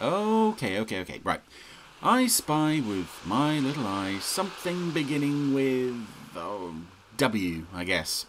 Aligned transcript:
Okay, 0.00 0.78
okay, 0.80 1.00
okay, 1.00 1.20
right. 1.22 1.40
I 2.02 2.26
spy 2.26 2.82
with 2.86 3.08
my 3.24 3.58
little 3.58 3.86
eye 3.86 4.18
something 4.20 4.90
beginning 4.90 5.54
with. 5.54 5.94
Oh, 6.36 6.74
W, 7.16 7.66
I 7.72 7.84
guess. 7.84 8.26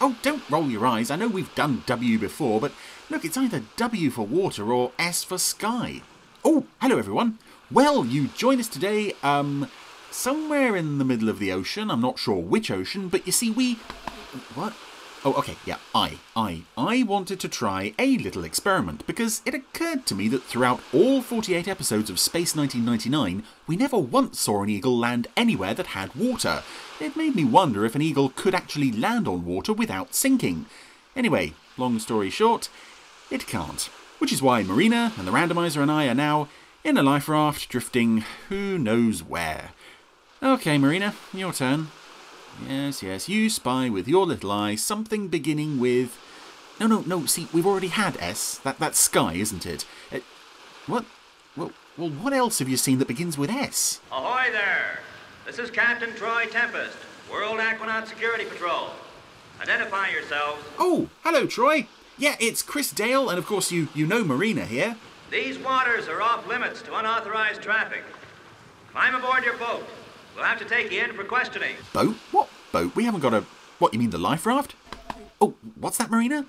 Oh, 0.00 0.16
don't 0.22 0.48
roll 0.50 0.68
your 0.68 0.86
eyes. 0.86 1.10
I 1.10 1.16
know 1.16 1.26
we've 1.26 1.54
done 1.54 1.82
W 1.86 2.18
before, 2.18 2.60
but 2.60 2.72
look, 3.08 3.24
it's 3.24 3.38
either 3.38 3.62
W 3.76 4.10
for 4.10 4.26
water 4.26 4.72
or 4.72 4.92
S 4.98 5.24
for 5.24 5.38
sky. 5.38 6.02
Oh, 6.44 6.66
hello 6.80 6.98
everyone. 6.98 7.38
Well, 7.70 8.04
you 8.04 8.28
join 8.28 8.60
us 8.60 8.68
today, 8.68 9.14
um, 9.22 9.68
somewhere 10.10 10.76
in 10.76 10.98
the 10.98 11.04
middle 11.04 11.30
of 11.30 11.38
the 11.38 11.50
ocean. 11.50 11.90
I'm 11.90 12.02
not 12.02 12.18
sure 12.18 12.36
which 12.36 12.70
ocean, 12.70 13.08
but 13.08 13.26
you 13.26 13.32
see, 13.32 13.50
we. 13.50 13.74
What? 14.54 14.74
Oh, 15.24 15.32
okay, 15.34 15.56
yeah, 15.64 15.78
I, 15.94 16.18
I, 16.36 16.62
I 16.76 17.02
wanted 17.02 17.40
to 17.40 17.48
try 17.48 17.94
a 17.98 18.18
little 18.18 18.44
experiment 18.44 19.04
because 19.06 19.42
it 19.44 19.54
occurred 19.54 20.06
to 20.06 20.14
me 20.14 20.28
that 20.28 20.44
throughout 20.44 20.80
all 20.92 21.20
48 21.20 21.66
episodes 21.66 22.10
of 22.10 22.20
Space 22.20 22.54
1999, 22.54 23.42
we 23.66 23.76
never 23.76 23.98
once 23.98 24.38
saw 24.38 24.62
an 24.62 24.68
eagle 24.68 24.96
land 24.96 25.26
anywhere 25.36 25.74
that 25.74 25.88
had 25.88 26.14
water. 26.14 26.62
It 27.00 27.16
made 27.16 27.34
me 27.34 27.44
wonder 27.44 27.84
if 27.84 27.94
an 27.96 28.02
eagle 28.02 28.28
could 28.36 28.54
actually 28.54 28.92
land 28.92 29.26
on 29.26 29.44
water 29.44 29.72
without 29.72 30.14
sinking. 30.14 30.66
Anyway, 31.16 31.54
long 31.76 31.98
story 31.98 32.30
short, 32.30 32.68
it 33.30 33.46
can't. 33.46 33.88
Which 34.18 34.32
is 34.32 34.42
why 34.42 34.62
Marina 34.62 35.12
and 35.18 35.26
the 35.26 35.32
randomizer 35.32 35.82
and 35.82 35.90
I 35.90 36.06
are 36.06 36.14
now 36.14 36.48
in 36.84 36.96
a 36.96 37.02
life 37.02 37.28
raft 37.28 37.68
drifting 37.68 38.22
who 38.48 38.78
knows 38.78 39.22
where. 39.22 39.70
Okay, 40.42 40.78
Marina, 40.78 41.14
your 41.32 41.52
turn. 41.52 41.88
Yes, 42.68 43.02
yes, 43.02 43.28
you 43.28 43.50
spy 43.50 43.88
with 43.88 44.08
your 44.08 44.26
little 44.26 44.50
eye 44.50 44.74
something 44.76 45.28
beginning 45.28 45.78
with. 45.78 46.18
No, 46.80 46.86
no, 46.86 47.00
no, 47.00 47.26
see, 47.26 47.48
we've 47.52 47.66
already 47.66 47.88
had 47.88 48.16
S. 48.18 48.58
That, 48.58 48.78
that's 48.78 48.98
Sky, 48.98 49.34
isn't 49.34 49.66
it? 49.66 49.84
Uh, 50.12 50.18
what? 50.86 51.04
Well, 51.56 51.72
well, 51.96 52.10
what 52.10 52.32
else 52.32 52.58
have 52.58 52.68
you 52.68 52.76
seen 52.76 52.98
that 52.98 53.08
begins 53.08 53.38
with 53.38 53.50
S? 53.50 54.00
Ahoy 54.12 54.50
there! 54.52 55.00
This 55.46 55.58
is 55.58 55.70
Captain 55.70 56.14
Troy 56.14 56.46
Tempest, 56.46 56.96
World 57.30 57.58
Aquanaut 57.58 58.06
Security 58.06 58.44
Patrol. 58.44 58.90
Identify 59.60 60.10
yourselves. 60.10 60.62
Oh, 60.78 61.08
hello, 61.22 61.46
Troy. 61.46 61.86
Yeah, 62.18 62.36
it's 62.40 62.62
Chris 62.62 62.90
Dale, 62.90 63.30
and 63.30 63.38
of 63.38 63.46
course 63.46 63.70
you, 63.72 63.88
you 63.94 64.06
know 64.06 64.24
Marina 64.24 64.64
here. 64.64 64.96
These 65.30 65.58
waters 65.58 66.08
are 66.08 66.22
off 66.22 66.46
limits 66.46 66.82
to 66.82 66.96
unauthorized 66.96 67.62
traffic. 67.62 68.04
Climb 68.92 69.14
aboard 69.14 69.44
your 69.44 69.56
boat. 69.56 69.86
We'll 70.36 70.44
have 70.44 70.58
to 70.58 70.66
take 70.66 70.92
you 70.92 71.02
in 71.02 71.14
for 71.14 71.24
questioning. 71.24 71.76
Boat? 71.94 72.14
What 72.30 72.50
boat? 72.70 72.94
We 72.94 73.04
haven't 73.04 73.20
got 73.20 73.32
a. 73.32 73.44
What, 73.78 73.94
you 73.94 73.98
mean 73.98 74.10
the 74.10 74.18
life 74.18 74.44
raft? 74.44 74.74
Oh, 75.40 75.54
what's 75.80 75.96
that, 75.96 76.10
Marina? 76.10 76.44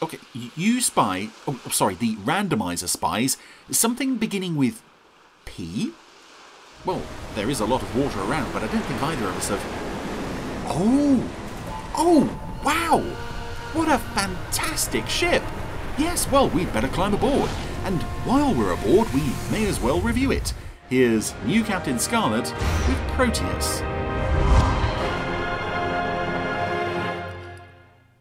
Okay, 0.00 0.18
you 0.56 0.80
spy. 0.80 1.30
Oh, 1.46 1.60
sorry, 1.70 1.94
the 1.94 2.16
randomizer 2.16 2.88
spies 2.88 3.36
something 3.70 4.16
beginning 4.16 4.56
with 4.56 4.82
P? 5.44 5.92
Well, 6.84 7.02
there 7.34 7.48
is 7.50 7.60
a 7.60 7.64
lot 7.64 7.82
of 7.82 7.96
water 7.96 8.20
around, 8.20 8.52
but 8.52 8.62
I 8.62 8.66
don't 8.68 8.82
think 8.82 9.02
either 9.02 9.26
of 9.26 9.36
us 9.36 9.48
have. 9.48 9.62
Oh! 10.66 11.28
Oh, 11.96 12.60
wow! 12.64 13.00
What 13.72 13.88
a 13.88 13.98
fantastic 13.98 15.08
ship! 15.08 15.42
Yes, 15.96 16.30
well, 16.30 16.48
we'd 16.50 16.72
better 16.72 16.88
climb 16.88 17.14
aboard. 17.14 17.48
And 17.84 18.02
while 18.24 18.54
we're 18.54 18.72
aboard, 18.72 19.12
we 19.14 19.22
may 19.50 19.66
as 19.66 19.80
well 19.80 20.00
review 20.00 20.32
it. 20.32 20.52
Here's 20.94 21.34
new 21.44 21.64
Captain 21.64 21.98
Scarlet 21.98 22.52
with 22.86 22.98
Proteus. 23.14 23.82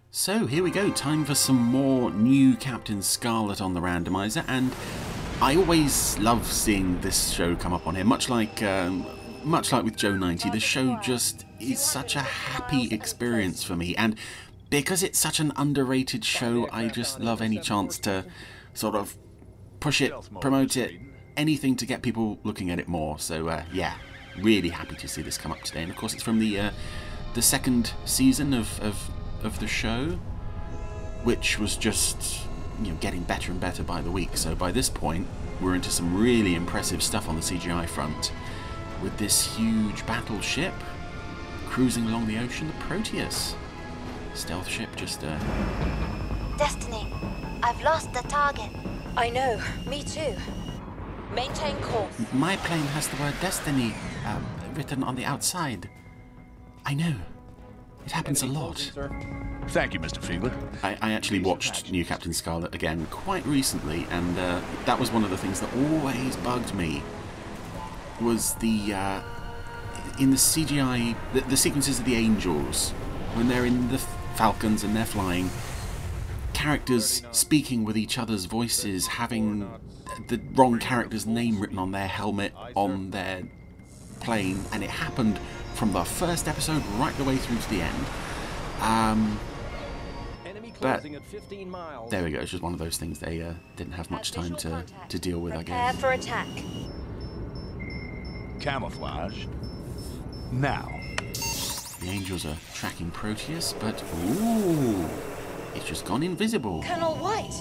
So 0.09 0.47
here 0.47 0.63
we 0.63 0.71
go, 0.71 0.89
time 0.89 1.23
for 1.23 1.35
some 1.35 1.57
more 1.57 2.09
new 2.09 2.55
Captain 2.55 3.03
Scarlet 3.03 3.61
on 3.61 3.75
the 3.75 3.79
randomizer, 3.79 4.43
and 4.47 4.75
I 5.39 5.55
always 5.55 6.17
love 6.17 6.51
seeing 6.51 6.99
this 7.01 7.29
show 7.29 7.55
come 7.55 7.73
up 7.73 7.85
on 7.85 7.93
here. 7.93 8.05
Much 8.05 8.27
like, 8.27 8.63
um, 8.63 9.05
much 9.43 9.71
like 9.71 9.83
with 9.83 9.95
Joe 9.95 10.15
90, 10.15 10.49
the 10.49 10.59
show 10.59 10.97
just 10.99 11.45
is 11.59 11.79
such 11.79 12.15
a 12.15 12.21
happy 12.21 12.91
experience 12.91 13.63
for 13.63 13.75
me, 13.75 13.95
and 13.97 14.15
because 14.71 15.03
it's 15.03 15.19
such 15.19 15.39
an 15.39 15.53
underrated 15.57 16.25
show, 16.25 16.67
I 16.71 16.87
just 16.87 17.19
love 17.19 17.39
any 17.39 17.59
chance 17.59 17.99
to 17.99 18.25
sort 18.73 18.95
of 18.95 19.15
push 19.79 20.01
it, 20.01 20.11
promote 20.41 20.75
it, 20.75 21.12
anything 21.37 21.75
to 21.77 21.85
get 21.85 22.01
people 22.01 22.39
looking 22.43 22.69
at 22.69 22.79
it 22.79 22.87
more. 22.87 23.19
So 23.19 23.47
uh, 23.47 23.63
yeah, 23.71 23.95
really 24.41 24.69
happy 24.69 24.95
to 24.95 25.07
see 25.07 25.21
this 25.21 25.37
come 25.37 25.51
up 25.51 25.61
today, 25.61 25.81
and 25.81 25.91
of 25.91 25.97
course 25.97 26.13
it's 26.13 26.23
from 26.23 26.39
the 26.39 26.59
uh, 26.59 26.71
the 27.33 27.41
second 27.41 27.93
season 28.05 28.53
of, 28.53 28.79
of 28.81 29.09
of 29.43 29.59
the 29.59 29.67
show, 29.67 30.19
which 31.23 31.59
was 31.59 31.75
just 31.75 32.41
you 32.81 32.91
know 32.91 32.97
getting 32.99 33.23
better 33.23 33.51
and 33.51 33.59
better 33.59 33.83
by 33.83 34.01
the 34.01 34.11
week. 34.11 34.35
So 34.37 34.55
by 34.55 34.71
this 34.71 34.89
point, 34.89 35.27
we're 35.61 35.75
into 35.75 35.89
some 35.89 36.19
really 36.19 36.55
impressive 36.55 37.03
stuff 37.03 37.29
on 37.29 37.35
the 37.35 37.41
CGI 37.41 37.87
front, 37.87 38.31
with 39.01 39.17
this 39.17 39.55
huge 39.55 40.05
battleship 40.05 40.73
cruising 41.73 42.05
along 42.05 42.27
the 42.27 42.37
ocean, 42.37 42.67
the 42.67 42.73
Proteus 42.85 43.55
stealth 44.35 44.67
ship. 44.67 44.95
Just 44.95 45.23
uh, 45.23 45.39
Destiny, 46.55 47.11
I've 47.63 47.81
lost 47.81 48.13
the 48.13 48.21
target. 48.27 48.69
I 49.17 49.29
know, 49.29 49.59
me 49.87 50.03
too. 50.03 50.35
Maintain 51.35 51.75
course. 51.77 52.13
my 52.33 52.55
plane 52.57 52.85
has 52.87 53.07
the 53.07 53.15
word 53.17 53.33
destiny 53.41 53.93
um, 54.25 54.45
written 54.75 55.03
on 55.03 55.15
the 55.15 55.25
outside. 55.25 55.89
I 56.85 56.93
know. 56.93 57.15
It 58.05 58.11
happens 58.11 58.43
a 58.43 58.47
lot. 58.47 58.91
Thank 59.69 59.93
you, 59.93 59.99
Mr. 59.99 60.19
Fiedler. 60.19 60.53
I, 60.83 60.97
I 61.01 61.13
actually 61.13 61.39
watched 61.39 61.91
New 61.91 62.03
Captain 62.03 62.33
Scarlet 62.33 62.75
again 62.75 63.07
quite 63.09 63.45
recently, 63.45 64.05
and 64.11 64.37
uh, 64.37 64.61
that 64.85 64.99
was 64.99 65.11
one 65.11 65.23
of 65.23 65.29
the 65.29 65.37
things 65.37 65.61
that 65.61 65.73
always 65.75 66.35
bugged 66.37 66.73
me. 66.75 67.01
Was 68.21 68.55
the 68.55 68.93
uh, 68.93 69.21
in 70.19 70.31
the 70.31 70.37
CGI 70.37 71.15
the, 71.33 71.41
the 71.41 71.57
sequences 71.57 71.99
of 71.99 72.05
the 72.05 72.15
angels 72.15 72.91
when 73.33 73.47
they're 73.47 73.65
in 73.65 73.89
the 73.89 73.97
Falcons 74.35 74.83
and 74.83 74.95
they're 74.95 75.05
flying, 75.05 75.49
characters 76.53 77.23
speaking 77.31 77.85
with 77.85 77.97
each 77.97 78.17
other's 78.17 78.45
voices, 78.45 79.07
having 79.07 79.69
the 80.27 80.39
wrong 80.55 80.79
character's 80.79 81.25
name 81.25 81.59
written 81.59 81.77
on 81.77 81.91
their 81.91 82.07
helmet 82.07 82.53
on 82.75 83.11
their 83.11 83.43
plane, 84.21 84.63
and 84.71 84.83
it 84.83 84.89
happened 84.89 85.39
from 85.73 85.93
the 85.93 86.03
first 86.03 86.47
episode 86.47 86.83
right 86.97 87.15
the 87.17 87.23
way 87.23 87.37
through 87.37 87.57
to 87.57 87.69
the 87.69 87.81
end. 87.81 88.05
Um, 88.81 89.39
but 90.79 91.01
there 92.09 92.23
we 92.23 92.31
go. 92.31 92.39
It's 92.39 92.51
just 92.51 92.61
one 92.61 92.73
of 92.73 92.79
those 92.79 92.97
things 92.97 93.19
they 93.19 93.41
uh, 93.41 93.53
didn't 93.77 93.93
have 93.93 94.11
much 94.11 94.31
time 94.31 94.55
to, 94.57 94.83
to 95.07 95.19
deal 95.19 95.39
with, 95.39 95.53
I 95.53 95.57
Prepare 95.63 95.91
guess. 95.93 96.01
for 96.01 96.11
attack. 96.11 96.47
Camouflage. 98.59 99.45
Now. 100.51 100.89
The 102.01 102.09
angels 102.09 102.45
are 102.45 102.57
tracking 102.73 103.11
Proteus, 103.11 103.73
but 103.79 104.03
ooh, 104.25 105.09
it's 105.73 105.85
just 105.85 106.05
gone 106.05 106.21
invisible. 106.21 106.83
Colonel 106.83 107.15
White! 107.15 107.53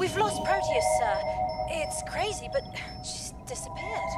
We've 0.00 0.16
lost 0.16 0.42
Proteus, 0.44 0.84
sir. 0.98 1.47
It's 1.70 2.02
crazy, 2.10 2.48
but 2.52 2.62
she's 3.04 3.34
disappeared. 3.46 4.10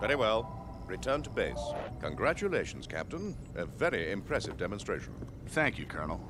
Very 0.00 0.16
well. 0.16 0.56
Return 0.86 1.22
to 1.22 1.30
base. 1.30 1.60
Congratulations, 2.00 2.86
Captain. 2.86 3.36
A 3.54 3.64
very 3.64 4.10
impressive 4.10 4.56
demonstration. 4.56 5.14
Thank 5.48 5.78
you, 5.78 5.86
Colonel. 5.86 6.20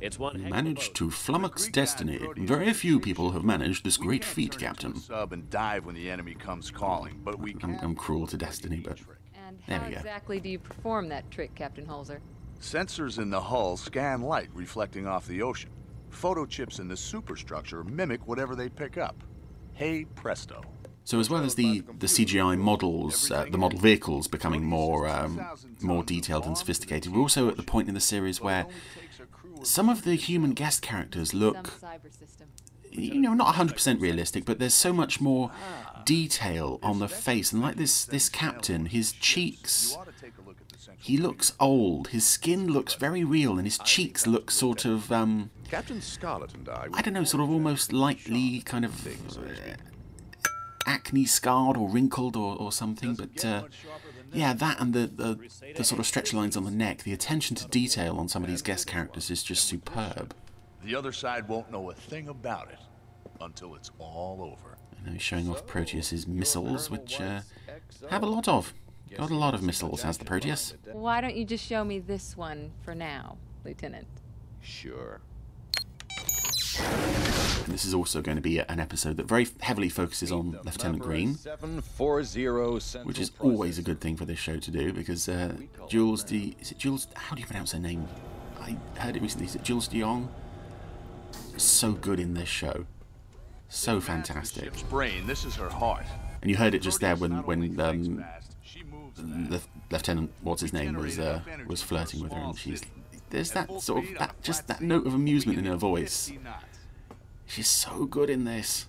It's 0.00 0.18
one 0.18 0.34
heck 0.34 0.42
of 0.42 0.46
a 0.46 0.50
Managed 0.50 0.94
to 0.96 1.08
flummox 1.08 1.72
destiny. 1.72 2.20
Very 2.36 2.72
few 2.72 3.00
people 3.00 3.30
have 3.32 3.44
managed 3.44 3.84
this 3.84 3.96
great 3.96 4.24
feat, 4.24 4.58
Captain. 4.58 4.94
Sub 4.96 5.32
and 5.32 5.48
dive 5.50 5.86
when 5.86 5.94
the 5.94 6.10
enemy 6.10 6.34
comes 6.34 6.70
calling, 6.70 7.20
but 7.24 7.38
we 7.38 7.52
I'm, 7.54 7.58
can. 7.58 7.78
I'm 7.82 7.94
cruel 7.94 8.26
to 8.28 8.36
destiny, 8.36 8.80
but 8.84 9.00
And 9.46 9.58
There 9.66 9.78
how 9.78 9.86
we 9.86 9.92
go. 9.92 9.98
exactly 9.98 10.38
do 10.40 10.50
you 10.50 10.58
perform 10.58 11.08
that 11.08 11.30
trick, 11.30 11.54
Captain 11.54 11.86
Holzer? 11.86 12.20
Sensors 12.60 13.18
in 13.18 13.30
the 13.30 13.40
hull 13.40 13.76
scan 13.76 14.22
light 14.22 14.50
reflecting 14.54 15.06
off 15.06 15.26
the 15.26 15.42
ocean. 15.42 15.70
Photo 16.10 16.46
chips 16.46 16.78
in 16.78 16.88
the 16.88 16.96
superstructure 16.96 17.82
mimic 17.82 18.26
whatever 18.26 18.54
they 18.54 18.68
pick 18.68 18.98
up. 18.98 19.16
Hey 19.76 20.06
presto. 20.14 20.62
So 21.04 21.20
as 21.20 21.28
well 21.28 21.44
as 21.44 21.54
the, 21.54 21.82
the 21.98 22.06
CGI 22.06 22.58
models, 22.58 23.30
uh, 23.30 23.44
the 23.50 23.58
model 23.58 23.78
vehicles 23.78 24.26
becoming 24.26 24.64
more 24.64 25.06
um, 25.06 25.38
more 25.82 26.02
detailed 26.02 26.46
and 26.46 26.56
sophisticated, 26.56 27.12
we're 27.12 27.20
also 27.20 27.48
at 27.48 27.58
the 27.58 27.62
point 27.62 27.86
in 27.86 27.94
the 27.94 28.00
series 28.00 28.40
where 28.40 28.66
some 29.62 29.90
of 29.90 30.04
the 30.04 30.14
human 30.14 30.52
guest 30.52 30.80
characters 30.80 31.34
look, 31.34 31.74
you 32.90 33.20
know, 33.20 33.34
not 33.34 33.54
100% 33.54 34.00
realistic, 34.00 34.46
but 34.46 34.58
there's 34.58 34.74
so 34.74 34.94
much 34.94 35.20
more 35.20 35.50
detail 36.06 36.80
on 36.82 36.98
the 36.98 37.08
face. 37.08 37.52
And 37.52 37.60
like 37.60 37.76
this 37.76 38.06
this 38.06 38.30
captain, 38.30 38.86
his 38.86 39.12
cheeks, 39.12 39.98
he 40.96 41.18
looks 41.18 41.52
old. 41.60 42.08
His 42.08 42.24
skin 42.24 42.66
looks 42.66 42.94
very 42.94 43.24
real, 43.24 43.58
and 43.58 43.66
his 43.66 43.78
cheeks 43.78 44.26
look 44.26 44.50
sort 44.50 44.86
of, 44.86 45.12
um, 45.12 45.50
Captain 45.66 46.00
Scarlet 46.00 46.54
and 46.54 46.68
I. 46.68 46.88
I 46.92 47.02
don't 47.02 47.14
know, 47.14 47.24
sort 47.24 47.42
of 47.42 47.50
almost 47.50 47.92
lightly 47.92 48.60
kind 48.60 48.84
of 48.84 49.06
uh, 49.06 49.10
acne 50.86 51.24
scarred 51.24 51.76
or 51.76 51.88
wrinkled 51.88 52.36
or, 52.36 52.56
or 52.56 52.72
something. 52.72 53.14
But 53.14 53.44
uh, 53.44 53.64
yeah, 54.32 54.52
that 54.54 54.80
and 54.80 54.92
the, 54.92 55.06
the 55.06 55.72
the 55.76 55.84
sort 55.84 55.98
of 55.98 56.06
stretch 56.06 56.32
lines 56.32 56.56
on 56.56 56.64
the 56.64 56.70
neck, 56.70 57.02
the 57.02 57.12
attention 57.12 57.56
to 57.56 57.68
detail 57.68 58.16
on 58.16 58.28
some 58.28 58.42
of 58.42 58.48
these 58.48 58.62
guest 58.62 58.86
characters 58.86 59.30
is 59.30 59.42
just 59.42 59.64
superb. 59.64 60.34
The 60.84 60.94
other 60.94 61.12
side 61.12 61.48
won't 61.48 61.70
know 61.70 61.90
a 61.90 61.94
thing 61.94 62.28
about 62.28 62.70
it 62.70 62.78
until 63.40 63.74
it's 63.74 63.90
all 63.98 64.40
over. 64.42 64.78
Now 65.04 65.12
he's 65.12 65.22
showing 65.22 65.48
off 65.48 65.66
Proteus's 65.66 66.26
missiles, 66.26 66.90
which 66.90 67.20
uh, 67.20 67.40
have 68.10 68.22
a 68.22 68.26
lot 68.26 68.48
of. 68.48 68.72
Got 69.16 69.30
a 69.30 69.36
lot 69.36 69.54
of 69.54 69.62
missiles, 69.62 70.02
has 70.02 70.18
the 70.18 70.24
Proteus. 70.24 70.74
Why 70.92 71.20
don't 71.20 71.36
you 71.36 71.44
just 71.44 71.64
show 71.64 71.84
me 71.84 72.00
this 72.00 72.36
one 72.36 72.72
for 72.82 72.94
now, 72.94 73.38
Lieutenant? 73.64 74.08
Sure. 74.60 75.20
And 77.66 77.74
this 77.74 77.84
is 77.84 77.94
also 77.94 78.22
going 78.22 78.36
to 78.36 78.42
be 78.42 78.60
an 78.60 78.78
episode 78.78 79.16
that 79.16 79.26
very 79.26 79.48
heavily 79.58 79.88
focuses 79.88 80.30
on 80.30 80.56
Lieutenant 80.62 81.02
Green, 81.02 81.34
740 81.34 83.04
which 83.04 83.18
is 83.18 83.32
always 83.40 83.76
a 83.76 83.82
good 83.82 84.00
thing 84.00 84.16
for 84.16 84.24
this 84.24 84.38
show 84.38 84.56
to 84.58 84.70
do 84.70 84.92
because 84.92 85.28
uh, 85.28 85.52
Jules 85.88 86.22
de 86.22 86.54
is 86.60 86.70
it 86.70 86.78
Jules? 86.78 87.08
How 87.14 87.34
do 87.34 87.40
you 87.40 87.46
pronounce 87.46 87.72
her 87.72 87.80
name? 87.80 88.06
I 88.60 88.76
heard 88.98 89.16
it 89.16 89.22
recently. 89.22 89.46
Is 89.46 89.56
it 89.56 89.64
Jules 89.64 89.88
de 89.88 89.98
Jongh? 89.98 90.28
So 91.56 91.90
good 91.90 92.20
in 92.20 92.34
this 92.34 92.48
show, 92.48 92.86
so 93.68 94.00
fantastic. 94.00 94.72
Brain. 94.88 95.26
This 95.26 95.44
is 95.44 95.56
her 95.56 95.68
heart. 95.68 96.06
And 96.42 96.50
you 96.50 96.56
heard 96.56 96.72
it 96.72 96.82
just 96.82 97.00
there 97.00 97.16
when 97.16 97.42
Proteus 97.42 97.76
not 97.76 97.88
only 97.88 98.08
when 98.08 98.16
um, 98.18 98.18
fast, 98.18 98.56
she 98.62 98.84
moves 98.84 99.20
fast. 99.20 99.50
the 99.50 99.60
Lieutenant, 99.90 100.30
what's 100.42 100.62
his 100.62 100.72
name, 100.72 100.94
was 100.94 101.18
uh, 101.18 101.40
was 101.66 101.82
flirting 101.82 102.22
with 102.22 102.32
her, 102.32 102.38
and 102.38 102.56
she's 102.56 102.82
there's 103.30 103.50
that 103.50 103.68
sort 103.80 104.04
of 104.04 104.18
that 104.20 104.40
just 104.40 104.68
that 104.68 104.80
note 104.80 105.04
of 105.04 105.14
amusement 105.14 105.58
in 105.58 105.64
her 105.64 105.74
voice. 105.74 106.30
She's 107.46 107.68
so 107.68 108.06
good 108.06 108.28
in 108.28 108.44
this. 108.44 108.86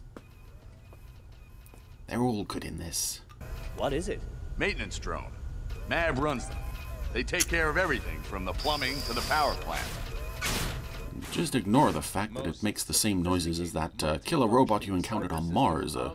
They're 2.07 2.21
all 2.21 2.43
good 2.43 2.65
in 2.65 2.77
this. 2.77 3.21
What 3.77 3.93
is 3.93 4.09
it? 4.09 4.21
Maintenance 4.57 4.97
drone. 4.97 5.31
Mav 5.89 6.19
runs 6.19 6.47
them. 6.47 6.57
They 7.13 7.23
take 7.23 7.47
care 7.47 7.69
of 7.69 7.77
everything 7.77 8.21
from 8.21 8.45
the 8.45 8.53
plumbing 8.53 8.99
to 9.07 9.13
the 9.13 9.21
power 9.21 9.53
plant. 9.55 9.87
Just 11.31 11.55
ignore 11.55 11.91
the 11.91 12.01
fact 12.01 12.33
that 12.35 12.45
it 12.45 12.61
makes 12.63 12.83
the 12.83 12.93
same 12.93 13.21
noises 13.21 13.59
as 13.59 13.73
that 13.73 14.03
uh, 14.03 14.17
killer 14.19 14.47
robot 14.47 14.85
you 14.85 14.93
encountered 14.93 15.31
on 15.31 15.51
Mars 15.51 15.95
uh, 15.95 16.13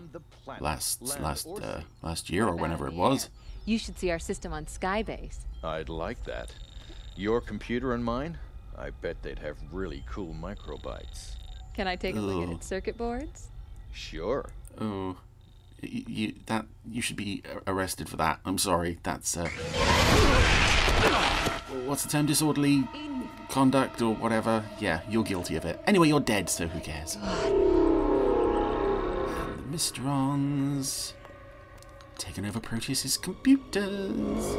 last 0.60 1.02
last 1.20 1.46
uh, 1.46 1.80
last 2.02 2.30
year 2.30 2.46
or 2.46 2.54
whenever 2.56 2.86
it 2.86 2.94
was. 2.94 3.28
You 3.64 3.78
should 3.78 3.98
see 3.98 4.10
our 4.10 4.18
system 4.18 4.52
on 4.52 4.66
Skybase. 4.66 5.38
I'd 5.62 5.88
like 5.88 6.24
that. 6.24 6.54
Your 7.16 7.40
computer 7.40 7.94
and 7.94 8.04
mine? 8.04 8.38
I 8.76 8.90
bet 8.90 9.22
they'd 9.22 9.38
have 9.38 9.56
really 9.70 10.04
cool 10.08 10.34
microbytes. 10.34 11.36
Can 11.74 11.86
I 11.88 11.96
take 11.96 12.16
a 12.16 12.20
look 12.20 12.48
at 12.48 12.54
its 12.54 12.66
circuit 12.66 12.96
boards? 12.96 13.48
Sure. 13.92 14.48
Oh, 14.80 15.16
y- 15.82 16.04
you 16.06 16.34
that 16.46 16.66
you 16.90 17.00
should 17.02 17.16
be 17.16 17.42
arrested 17.66 18.08
for 18.08 18.16
that. 18.16 18.40
I'm 18.44 18.58
sorry. 18.58 18.98
That's 19.02 19.36
uh, 19.36 19.48
what's 21.86 22.02
the 22.04 22.08
term? 22.10 22.26
Disorderly 22.26 22.84
conduct 23.48 24.00
or 24.02 24.14
whatever. 24.14 24.64
Yeah, 24.78 25.00
you're 25.08 25.24
guilty 25.24 25.56
of 25.56 25.64
it. 25.64 25.80
Anyway, 25.86 26.08
you're 26.08 26.20
dead, 26.20 26.48
so 26.50 26.66
who 26.66 26.80
cares? 26.80 27.16
And 27.16 27.22
the 29.72 29.76
Mysterons 29.76 31.12
taking 32.18 32.44
over 32.46 32.60
Proteus's 32.60 33.16
computers. 33.16 34.56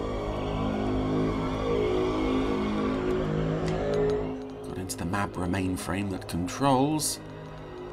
Got 4.95 5.06
into 5.06 5.12
the 5.12 5.18
Mabra 5.18 5.50
mainframe 5.50 6.12
that 6.12 6.28
controls 6.28 7.19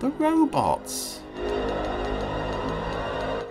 the 0.00 0.10
robots. 0.10 1.20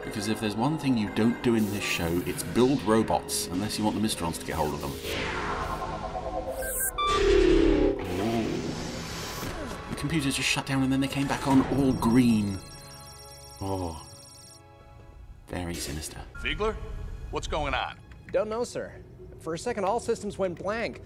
Because 0.03 0.27
if 0.27 0.39
there's 0.39 0.55
one 0.55 0.77
thing 0.77 0.97
you 0.97 1.09
don't 1.15 1.41
do 1.43 1.55
in 1.55 1.71
this 1.71 1.83
show, 1.83 2.21
it's 2.25 2.43
build 2.43 2.81
robots, 2.83 3.47
unless 3.51 3.77
you 3.77 3.85
want 3.85 3.99
the 3.99 4.05
Mysterons 4.05 4.39
to 4.39 4.45
get 4.45 4.55
hold 4.55 4.73
of 4.73 4.81
them. 4.81 4.91
Oh. 8.21 8.45
The 9.89 9.95
computers 9.95 10.35
just 10.35 10.49
shut 10.49 10.65
down 10.65 10.83
and 10.83 10.91
then 10.91 10.99
they 10.99 11.07
came 11.07 11.27
back 11.27 11.47
on 11.47 11.65
all 11.77 11.93
green. 11.93 12.59
Oh. 13.61 14.05
Very 15.47 15.75
sinister. 15.75 16.19
Fiegler, 16.43 16.75
what's 17.31 17.47
going 17.47 17.73
on? 17.73 17.97
Don't 18.31 18.49
know, 18.49 18.63
sir. 18.63 18.91
For 19.39 19.53
a 19.53 19.57
second, 19.57 19.85
all 19.85 19.99
systems 19.99 20.37
went 20.37 20.59
blank. 20.59 21.01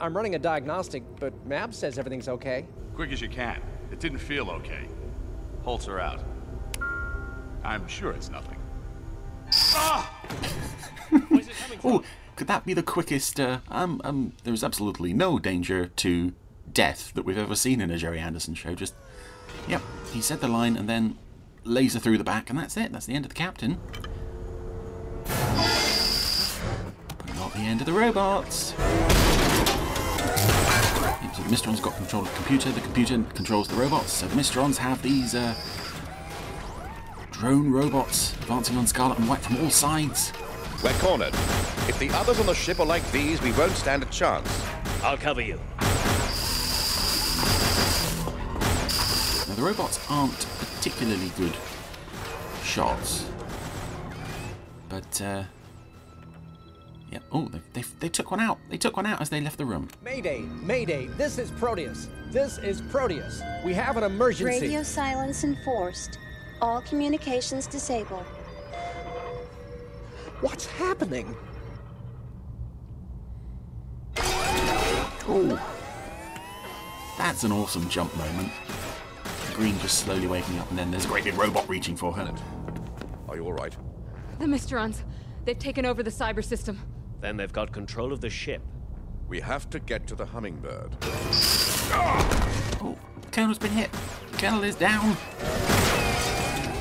I'm 0.00 0.16
running 0.16 0.34
a 0.34 0.38
diagnostic, 0.38 1.02
but 1.20 1.32
Mab 1.46 1.74
says 1.74 1.98
everything's 1.98 2.28
okay. 2.28 2.66
Quick 2.94 3.12
as 3.12 3.20
you 3.20 3.28
can. 3.28 3.60
It 3.90 4.00
didn't 4.00 4.18
feel 4.18 4.50
okay. 4.50 4.86
Holzer 5.64 6.00
out. 6.00 6.20
I'm 7.64 7.86
sure 7.86 8.12
it's 8.12 8.30
nothing. 8.30 8.58
Oh, 11.84 12.02
could 12.36 12.48
that 12.48 12.64
be 12.64 12.74
the 12.74 12.82
quickest? 12.82 13.38
Uh, 13.38 13.58
um, 13.68 14.00
um, 14.04 14.32
there's 14.44 14.64
absolutely 14.64 15.12
no 15.12 15.38
danger 15.38 15.86
to 15.86 16.32
death 16.72 17.12
that 17.14 17.24
we've 17.24 17.38
ever 17.38 17.54
seen 17.54 17.80
in 17.80 17.90
a 17.90 17.98
Gerry 17.98 18.18
Anderson 18.18 18.54
show. 18.54 18.74
Just, 18.74 18.94
yep, 19.68 19.82
he 20.12 20.20
said 20.20 20.40
the 20.40 20.48
line 20.48 20.76
and 20.76 20.88
then 20.88 21.18
laser 21.64 21.98
through 21.98 22.18
the 22.18 22.24
back, 22.24 22.50
and 22.50 22.58
that's 22.58 22.76
it. 22.76 22.92
That's 22.92 23.06
the 23.06 23.14
end 23.14 23.24
of 23.24 23.28
the 23.28 23.34
captain. 23.34 23.78
But 25.24 25.36
not 27.36 27.52
the 27.52 27.60
end 27.60 27.80
of 27.80 27.86
the 27.86 27.92
robots. 27.92 28.74
Yep, 31.52 31.58
so 31.58 31.70
the 31.70 31.76
Mysteron's 31.76 31.80
got 31.80 31.96
control 31.96 32.22
of 32.22 32.28
the 32.28 32.36
computer. 32.36 32.70
The 32.70 32.80
computer 32.80 33.22
controls 33.34 33.68
the 33.68 33.76
robots. 33.76 34.12
So 34.12 34.26
the 34.26 34.34
Mysterons 34.36 34.76
have 34.78 35.02
these 35.02 35.34
uh, 35.34 35.54
drone 37.30 37.70
robots 37.70 38.32
advancing 38.34 38.76
on 38.76 38.86
Scarlet 38.86 39.18
and 39.18 39.28
White 39.28 39.40
from 39.40 39.62
all 39.62 39.70
sides. 39.70 40.32
We're 40.82 40.92
cornered. 40.94 41.34
If 41.88 41.98
the 41.98 42.10
others 42.10 42.40
on 42.40 42.46
the 42.46 42.54
ship 42.54 42.80
are 42.80 42.86
like 42.86 43.08
these, 43.12 43.42
we 43.42 43.52
won't 43.52 43.72
stand 43.72 44.02
a 44.02 44.06
chance. 44.06 44.48
I'll 45.02 45.18
cover 45.18 45.40
you. 45.40 45.56
Now, 49.48 49.54
the 49.54 49.62
robots 49.62 50.00
aren't 50.10 50.46
particularly 50.58 51.30
good 51.36 51.54
shots. 52.62 53.26
But, 54.88 55.20
uh. 55.20 55.44
Yeah. 57.12 57.18
Oh, 57.30 57.46
they, 57.48 57.60
they, 57.74 57.84
they 58.00 58.08
took 58.08 58.30
one 58.30 58.40
out. 58.40 58.58
They 58.70 58.78
took 58.78 58.96
one 58.96 59.04
out 59.04 59.20
as 59.20 59.28
they 59.28 59.42
left 59.42 59.58
the 59.58 59.66
room. 59.66 59.86
Mayday, 60.02 60.40
Mayday, 60.40 61.08
this 61.18 61.36
is 61.36 61.50
Proteus. 61.50 62.08
This 62.30 62.56
is 62.56 62.80
Proteus. 62.80 63.42
We 63.66 63.74
have 63.74 63.98
an 63.98 64.04
emergency. 64.04 64.62
Radio 64.62 64.82
silence 64.82 65.44
enforced. 65.44 66.18
All 66.62 66.80
communications 66.80 67.66
disabled. 67.66 68.24
What's 70.40 70.64
happening? 70.64 71.36
Oh. 74.16 75.60
That's 77.18 77.44
an 77.44 77.52
awesome 77.52 77.90
jump 77.90 78.16
moment. 78.16 78.50
Green 79.52 79.78
just 79.80 79.98
slowly 79.98 80.26
waking 80.26 80.58
up, 80.58 80.70
and 80.70 80.78
then 80.78 80.90
there's 80.90 81.04
a 81.04 81.08
great 81.08 81.24
big 81.24 81.34
robot 81.34 81.68
reaching 81.68 81.94
for 81.94 82.10
her. 82.14 82.34
Are 83.28 83.36
you 83.36 83.44
all 83.44 83.52
right? 83.52 83.76
The 84.38 84.46
Mysterons. 84.46 85.02
They've 85.44 85.58
taken 85.58 85.84
over 85.84 86.02
the 86.02 86.10
cyber 86.10 86.42
system. 86.42 86.78
Then 87.22 87.36
they've 87.36 87.52
got 87.52 87.70
control 87.70 88.12
of 88.12 88.20
the 88.20 88.28
ship. 88.28 88.60
We 89.28 89.40
have 89.40 89.70
to 89.70 89.78
get 89.78 90.08
to 90.08 90.16
the 90.16 90.26
Hummingbird. 90.26 90.96
Oh, 91.94 92.98
Colonel's 93.30 93.60
been 93.60 93.70
hit. 93.70 93.90
Colonel 94.32 94.64
is 94.64 94.74
down. 94.74 95.16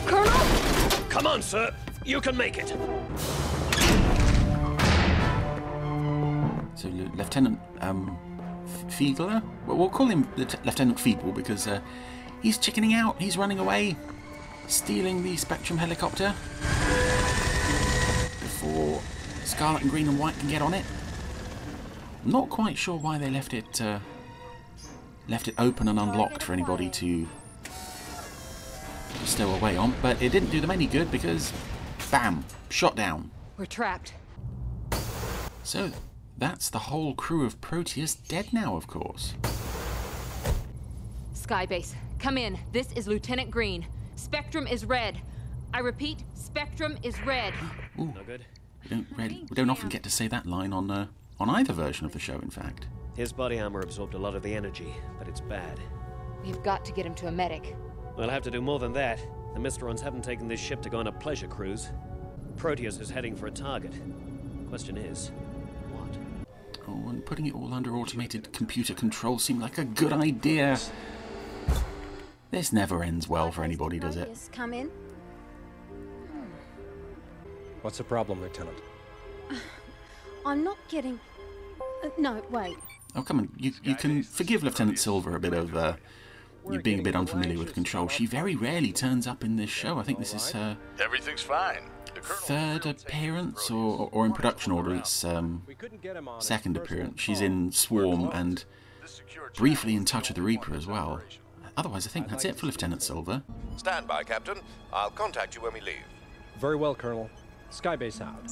Colonel! 0.08 0.32
Come 1.10 1.28
on, 1.28 1.44
sir. 1.44 1.72
You 2.04 2.20
can 2.20 2.36
make 2.36 2.58
it. 2.58 2.70
So 6.74 6.88
Lieutenant 6.88 7.60
um, 7.80 8.18
Fiedler, 8.88 9.44
well, 9.68 9.78
we'll 9.78 9.90
call 9.90 10.08
him 10.08 10.28
Lieutenant 10.38 10.66
Lieutenant 10.66 11.00
Feeble 11.00 11.34
because 11.34 11.68
uh, 11.68 11.80
he's 12.42 12.58
chickening 12.58 12.96
out. 12.96 13.22
He's 13.22 13.38
running 13.38 13.60
away, 13.60 13.96
stealing 14.68 15.22
the 15.22 15.38
Spectrum 15.38 15.78
helicopter 15.78 16.34
before 18.40 19.02
Scarlet 19.52 19.82
and 19.82 19.92
Green 19.92 20.08
and 20.08 20.18
White 20.18 20.40
can 20.40 20.48
get 20.50 20.62
on 20.62 20.74
it. 20.74 20.86
I'm 22.24 22.32
Not 22.32 22.50
quite 22.50 22.78
sure 22.78 22.98
why 22.98 23.18
they 23.18 23.30
left 23.30 23.54
it 23.54 23.82
uh, 23.82 24.00
left 25.28 25.50
it 25.50 25.56
open 25.58 25.90
and 25.90 26.00
unlocked 26.00 26.42
for 26.42 26.54
anybody 26.54 26.90
to 26.90 27.28
stow 29.26 29.54
away 29.54 29.76
on, 29.76 29.94
but 30.02 30.22
it 30.22 30.32
didn't 30.32 30.52
do 30.52 30.62
them 30.62 30.72
any 30.72 30.88
good 30.88 31.12
because, 31.12 31.52
bam, 32.10 32.46
shot 32.70 32.96
down. 32.96 33.30
We're 33.58 33.66
trapped. 33.66 34.14
So 35.64 35.92
that's 36.38 36.70
the 36.70 36.80
whole 36.80 37.14
crew 37.14 37.46
of 37.46 37.60
Proteus 37.60 38.16
dead 38.16 38.54
now, 38.54 38.78
of 38.78 38.88
course. 38.88 39.34
Skybase, 41.36 41.94
come 42.20 42.38
in. 42.38 42.58
This 42.72 42.92
is 42.94 43.06
Lieutenant 43.06 43.52
Green. 43.52 43.86
Spectrum 44.16 44.66
is 44.66 44.86
red. 44.86 45.20
I 45.74 45.80
repeat, 45.80 46.24
Spectrum 46.36 46.98
is 47.04 47.20
red. 47.26 47.54
No 47.98 48.14
good. 48.26 48.46
We 48.84 48.90
don't 48.90 49.08
really, 49.18 49.46
we 49.50 49.56
don't 49.56 49.70
often 49.70 49.90
get 49.90 50.04
to 50.04 50.10
say 50.10 50.28
that 50.28 50.46
line 50.46 50.74
on 50.74 50.90
uh, 50.90 51.08
on 51.40 51.50
either 51.50 51.74
version 51.74 52.06
of 52.06 52.14
the 52.14 52.20
show. 52.20 52.36
In 52.40 52.50
fact, 52.50 52.88
His 53.16 53.32
body 53.34 53.60
armor 53.60 53.82
absorbed 53.82 54.14
a 54.14 54.18
lot 54.18 54.36
of 54.36 54.44
the 54.44 54.54
energy, 54.54 54.94
but 55.18 55.28
it's 55.28 55.42
bad. 55.42 55.80
We've 56.44 56.62
got 56.64 56.84
to 56.86 56.92
get 56.92 57.06
him 57.06 57.14
to 57.16 57.28
a 57.28 57.32
medic. 57.32 57.76
We'll 58.18 58.30
have 58.30 58.44
to 58.44 58.52
do 58.52 58.62
more 58.62 58.80
than 58.80 58.94
that. 58.94 59.20
The 59.54 59.60
Mysterons 59.60 60.00
haven't 60.00 60.24
taken 60.24 60.48
this 60.48 60.60
ship 60.60 60.82
to 60.84 60.90
go 60.90 61.00
on 61.00 61.08
a 61.08 61.12
pleasure 61.12 61.48
cruise. 61.48 61.92
Proteus 62.58 63.00
is 63.00 63.10
heading 63.10 63.36
for 63.36 63.48
a 63.48 63.52
target. 63.52 63.94
Question 64.70 64.98
is, 64.98 65.32
what? 65.92 66.18
oh, 66.88 67.10
and 67.10 67.26
putting 67.26 67.48
it 67.48 67.54
all 67.54 67.74
under 67.74 67.96
automated 67.96 68.52
computer 68.54 68.94
control 68.94 69.38
seemed 69.40 69.62
like 69.62 69.78
a 69.78 69.86
good 69.86 70.14
idea. 70.14 70.80
This 72.52 72.74
never 72.74 73.04
ends 73.04 73.28
well 73.28 73.52
for 73.52 73.64
anybody, 73.64 74.00
does 74.00 74.16
it? 74.16 74.26
Proteus, 74.26 74.50
Come 74.52 74.74
in. 74.74 74.92
What's 77.82 77.98
the 77.98 78.04
problem, 78.04 78.42
Lieutenant? 78.42 78.78
I'm 80.46 80.64
not 80.64 80.78
getting. 80.88 81.20
Uh, 82.04 82.10
no, 82.18 82.42
wait. 82.50 82.78
Oh, 83.16 83.22
come 83.22 83.40
on. 83.40 83.50
You, 83.58 83.72
you 83.84 83.96
can 83.96 84.24
forgive 84.24 84.64
Lieutenant 84.64 85.00
Silver 85.00 85.36
a 85.36 85.40
bit 85.40 85.54
of 85.54 85.76
uh, 85.76 85.96
you 86.70 86.80
being 86.80 87.00
a 87.00 87.04
bit 87.04 87.16
unfamiliar 87.16 87.58
with 87.58 87.74
control. 87.74 88.08
She 88.08 88.26
very 88.26 88.56
rarely 88.56 88.92
turns 88.92 89.28
up 89.28 89.44
in 89.44 89.56
this 89.56 89.70
show. 89.70 89.98
I 89.98 90.04
think 90.04 90.20
this 90.20 90.34
is 90.34 90.52
her 90.52 90.78
Everything's 91.00 91.42
fine. 91.42 91.90
Third 92.22 92.86
appearance, 92.86 93.72
or, 93.72 94.10
or 94.12 94.26
in 94.26 94.34
production 94.34 94.72
order, 94.72 94.94
it's 94.94 95.24
um, 95.24 95.64
second 96.40 96.78
appearance. 96.78 97.20
She's 97.20 97.42
in 97.42 97.72
Swarm 97.72 98.30
and 98.32 98.64
briefly 99.56 99.96
in 99.96 100.06
Touch 100.06 100.30
of 100.30 100.36
the 100.36 100.42
Reaper 100.42 100.76
as 100.76 100.86
well. 100.86 101.22
Otherwise, 101.78 102.06
I 102.06 102.10
think 102.10 102.28
that's 102.28 102.46
it 102.46 102.58
for 102.58 102.68
Lieutenant 102.68 103.02
Silver. 103.02 103.42
Stand 103.78 104.08
by, 104.08 104.24
Captain. 104.24 104.60
I'll 104.94 105.10
contact 105.10 105.56
you 105.56 105.62
when 105.62 105.74
we 105.74 105.82
leave. 105.82 106.04
Very 106.60 106.76
well, 106.76 106.94
Colonel. 106.94 107.30
Skybase 107.72 108.22
out. 108.22 108.52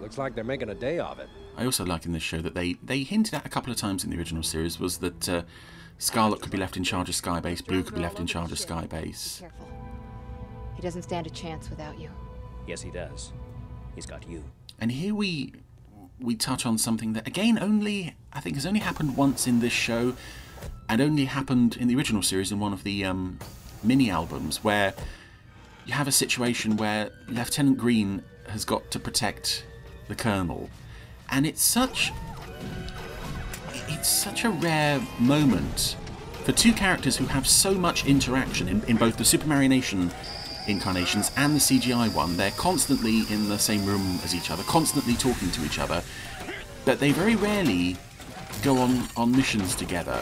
Looks 0.00 0.18
like 0.18 0.34
they're 0.34 0.44
making 0.44 0.70
a 0.70 0.74
day 0.74 0.98
of 0.98 1.18
it. 1.18 1.28
I 1.56 1.64
also 1.64 1.84
like 1.84 2.04
in 2.04 2.12
this 2.12 2.22
show 2.22 2.38
that 2.38 2.54
they, 2.54 2.74
they 2.82 3.02
hinted 3.02 3.34
at 3.34 3.46
a 3.46 3.48
couple 3.48 3.70
of 3.70 3.78
times 3.78 4.04
in 4.04 4.10
the 4.10 4.18
original 4.18 4.42
series 4.42 4.78
was 4.78 4.98
that 4.98 5.28
uh, 5.28 5.42
Scarlet 5.98 6.42
could 6.42 6.50
be 6.50 6.58
left 6.58 6.76
in 6.76 6.84
charge 6.84 7.08
of 7.08 7.14
Skybase, 7.14 7.64
Blue 7.66 7.82
could 7.82 7.94
be 7.94 8.00
left 8.00 8.20
in 8.20 8.26
charge 8.26 8.52
of 8.52 8.58
Skybase. 8.58 9.40
Careful. 9.40 9.68
He 10.74 10.82
doesn't 10.82 11.02
stand 11.02 11.26
a 11.26 11.30
chance 11.30 11.70
without 11.70 11.98
you. 11.98 12.10
Yes, 12.66 12.82
he 12.82 12.90
does. 12.90 13.32
He's 13.94 14.04
got 14.06 14.28
you. 14.28 14.44
And 14.78 14.90
here 14.92 15.14
we 15.14 15.54
we 16.18 16.34
touch 16.34 16.64
on 16.64 16.78
something 16.78 17.12
that 17.12 17.26
again 17.26 17.58
only 17.60 18.14
I 18.32 18.40
think 18.40 18.56
has 18.56 18.66
only 18.66 18.80
happened 18.80 19.16
once 19.16 19.46
in 19.46 19.60
this 19.60 19.72
show, 19.72 20.14
and 20.88 21.00
only 21.00 21.24
happened 21.24 21.76
in 21.76 21.88
the 21.88 21.96
original 21.96 22.22
series 22.22 22.52
in 22.52 22.60
one 22.60 22.74
of 22.74 22.84
the 22.84 23.04
um, 23.04 23.38
mini 23.82 24.10
albums 24.10 24.62
where 24.62 24.92
you 25.86 25.94
have 25.94 26.08
a 26.08 26.12
situation 26.12 26.76
where 26.76 27.10
Lieutenant 27.28 27.78
Green 27.78 28.22
has 28.48 28.64
got 28.64 28.90
to 28.90 28.98
protect 28.98 29.64
the 30.08 30.14
Colonel, 30.14 30.70
and 31.30 31.46
it's 31.46 31.62
such 31.62 32.12
it's 33.88 34.08
such 34.08 34.44
a 34.44 34.50
rare 34.50 35.00
moment 35.18 35.96
for 36.44 36.52
two 36.52 36.72
characters 36.72 37.16
who 37.16 37.26
have 37.26 37.46
so 37.46 37.74
much 37.74 38.06
interaction 38.06 38.68
in, 38.68 38.82
in 38.84 38.96
both 38.96 39.16
the 39.16 39.24
Supermarionation 39.24 40.12
incarnations 40.68 41.30
and 41.36 41.54
the 41.54 41.60
CGI 41.60 42.12
one. 42.14 42.36
They're 42.36 42.50
constantly 42.52 43.22
in 43.30 43.48
the 43.48 43.58
same 43.58 43.84
room 43.84 44.18
as 44.24 44.34
each 44.34 44.50
other, 44.50 44.62
constantly 44.64 45.14
talking 45.14 45.50
to 45.50 45.64
each 45.64 45.78
other, 45.78 46.02
but 46.84 47.00
they 47.00 47.12
very 47.12 47.36
rarely 47.36 47.96
go 48.62 48.78
on, 48.78 49.08
on 49.16 49.32
missions 49.32 49.74
together. 49.74 50.20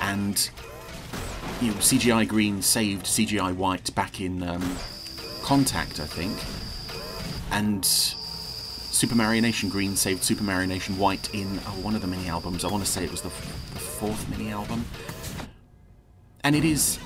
And 0.00 0.50
you 1.60 1.68
know, 1.68 1.74
CGI 1.74 2.26
Green 2.26 2.62
saved 2.62 3.06
CGI 3.06 3.54
White 3.54 3.94
back 3.94 4.20
in 4.20 4.42
um, 4.42 4.76
Contact, 5.42 5.98
I 6.00 6.06
think, 6.06 6.38
and 7.50 7.82
Supermarionation 7.82 9.70
Green 9.70 9.96
saved 9.96 10.22
Supermarionation 10.22 10.96
White 10.96 11.32
in 11.34 11.60
oh, 11.66 11.70
one 11.82 11.94
of 11.94 12.00
the 12.00 12.08
mini 12.08 12.28
albums. 12.28 12.64
I 12.64 12.68
want 12.68 12.84
to 12.84 12.90
say 12.90 13.04
it 13.04 13.10
was 13.10 13.22
the, 13.22 13.28
the 13.28 13.78
fourth 13.78 14.28
mini 14.28 14.50
album, 14.50 14.84
and 16.42 16.56
it 16.56 16.64
is 16.64 16.98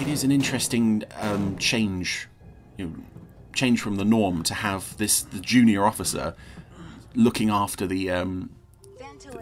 it 0.00 0.06
is 0.06 0.22
an 0.22 0.30
interesting 0.30 1.02
um, 1.20 1.58
change, 1.58 2.28
you 2.76 2.86
know, 2.86 2.94
change 3.52 3.80
from 3.80 3.96
the 3.96 4.04
norm 4.04 4.42
to 4.44 4.54
have 4.54 4.96
this 4.96 5.22
the 5.22 5.40
junior 5.40 5.84
officer 5.84 6.34
looking 7.14 7.50
after 7.50 7.86
the 7.86 8.10
um, 8.10 8.50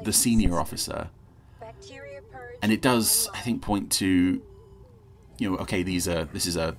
the 0.04 0.12
senior 0.12 0.58
officer, 0.58 1.08
and 2.62 2.72
it 2.72 2.80
does 2.80 3.28
I 3.34 3.40
think 3.40 3.60
point 3.60 3.92
to 3.92 4.42
you 5.38 5.50
know 5.50 5.58
okay 5.58 5.82
these 5.82 6.08
are 6.08 6.24
this 6.24 6.46
is 6.46 6.56
a 6.56 6.76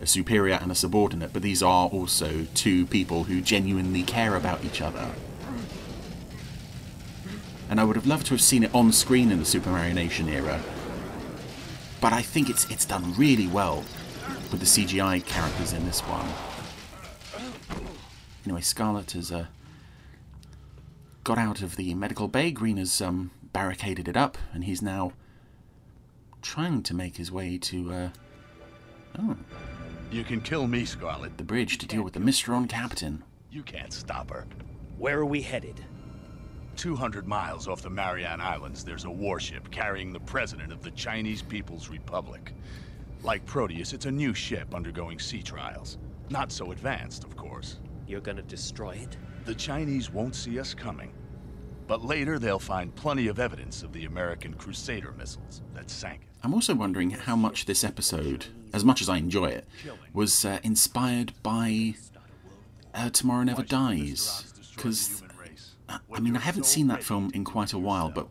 a 0.00 0.06
superior 0.06 0.58
and 0.60 0.72
a 0.72 0.74
subordinate, 0.74 1.32
but 1.32 1.42
these 1.42 1.62
are 1.62 1.88
also 1.88 2.46
two 2.54 2.86
people 2.86 3.24
who 3.24 3.40
genuinely 3.40 4.02
care 4.02 4.34
about 4.34 4.64
each 4.64 4.80
other. 4.80 5.10
And 7.68 7.78
I 7.78 7.84
would 7.84 7.96
have 7.96 8.06
loved 8.06 8.26
to 8.26 8.34
have 8.34 8.40
seen 8.40 8.64
it 8.64 8.74
on 8.74 8.90
screen 8.92 9.30
in 9.30 9.38
the 9.38 9.44
Supermarionation 9.44 10.28
era, 10.28 10.60
but 12.00 12.12
I 12.12 12.22
think 12.22 12.48
it's 12.48 12.68
it's 12.70 12.84
done 12.84 13.14
really 13.16 13.46
well 13.46 13.84
with 14.50 14.58
the 14.60 14.66
CGI 14.66 15.24
characters 15.24 15.72
in 15.72 15.84
this 15.84 16.00
one. 16.00 16.26
Anyway, 18.44 18.62
Scarlet 18.62 19.12
has 19.12 19.30
uh, 19.30 19.46
got 21.24 21.38
out 21.38 21.62
of 21.62 21.76
the 21.76 21.94
medical 21.94 22.26
bay. 22.26 22.50
Green 22.50 22.78
has 22.78 23.00
um, 23.00 23.30
barricaded 23.52 24.08
it 24.08 24.16
up, 24.16 24.38
and 24.52 24.64
he's 24.64 24.82
now 24.82 25.12
trying 26.42 26.82
to 26.82 26.94
make 26.94 27.18
his 27.18 27.30
way 27.30 27.58
to. 27.58 27.92
Uh, 27.92 28.08
oh, 29.18 29.36
You 30.10 30.24
can 30.24 30.40
kill 30.40 30.66
me, 30.66 30.84
Scarlet. 30.84 31.36
the 31.38 31.44
bridge 31.44 31.78
to 31.78 31.86
deal 31.86 32.02
with 32.02 32.14
the 32.14 32.20
Mysteron 32.20 32.68
captain. 32.68 33.22
You 33.50 33.62
can't 33.62 33.92
stop 33.92 34.30
her. 34.30 34.46
Where 34.98 35.18
are 35.18 35.24
we 35.26 35.40
headed? 35.40 35.84
200 36.76 37.28
miles 37.28 37.68
off 37.68 37.82
the 37.82 37.90
Mariana 37.90 38.42
Islands, 38.42 38.84
there's 38.84 39.04
a 39.04 39.10
warship 39.10 39.70
carrying 39.70 40.12
the 40.12 40.20
president 40.20 40.72
of 40.72 40.82
the 40.82 40.90
Chinese 40.92 41.42
People's 41.42 41.88
Republic. 41.88 42.52
Like 43.22 43.44
Proteus, 43.46 43.92
it's 43.92 44.06
a 44.06 44.10
new 44.10 44.34
ship 44.34 44.74
undergoing 44.74 45.18
sea 45.18 45.42
trials. 45.42 45.98
Not 46.28 46.50
so 46.50 46.72
advanced, 46.72 47.22
of 47.24 47.36
course. 47.36 47.78
You're 48.06 48.20
gonna 48.20 48.42
destroy 48.42 48.92
it? 48.92 49.16
The 49.44 49.54
Chinese 49.54 50.10
won't 50.10 50.34
see 50.34 50.58
us 50.58 50.74
coming. 50.74 51.12
But 51.86 52.04
later, 52.04 52.38
they'll 52.38 52.58
find 52.58 52.94
plenty 52.94 53.28
of 53.28 53.38
evidence 53.38 53.82
of 53.82 53.92
the 53.92 54.06
American 54.06 54.54
Crusader 54.54 55.12
missiles 55.12 55.62
that 55.74 55.90
sank 55.90 56.22
it. 56.22 56.28
I'm 56.42 56.54
also 56.54 56.74
wondering 56.74 57.10
how 57.10 57.36
much 57.36 57.66
this 57.66 57.84
episode, 57.84 58.46
as 58.72 58.84
much 58.84 59.00
as 59.00 59.08
I 59.08 59.16
enjoy 59.16 59.46
it, 59.46 59.66
was 60.12 60.44
uh, 60.44 60.58
inspired 60.62 61.32
by 61.42 61.94
uh, 62.94 63.10
Tomorrow 63.10 63.44
Never 63.44 63.62
Dies. 63.62 64.52
Because, 64.74 65.22
I 65.88 66.20
mean, 66.20 66.36
I 66.36 66.40
haven't 66.40 66.66
seen 66.66 66.86
that 66.88 67.02
film 67.02 67.30
in 67.34 67.44
quite 67.44 67.72
a 67.72 67.78
while, 67.78 68.10
but 68.10 68.28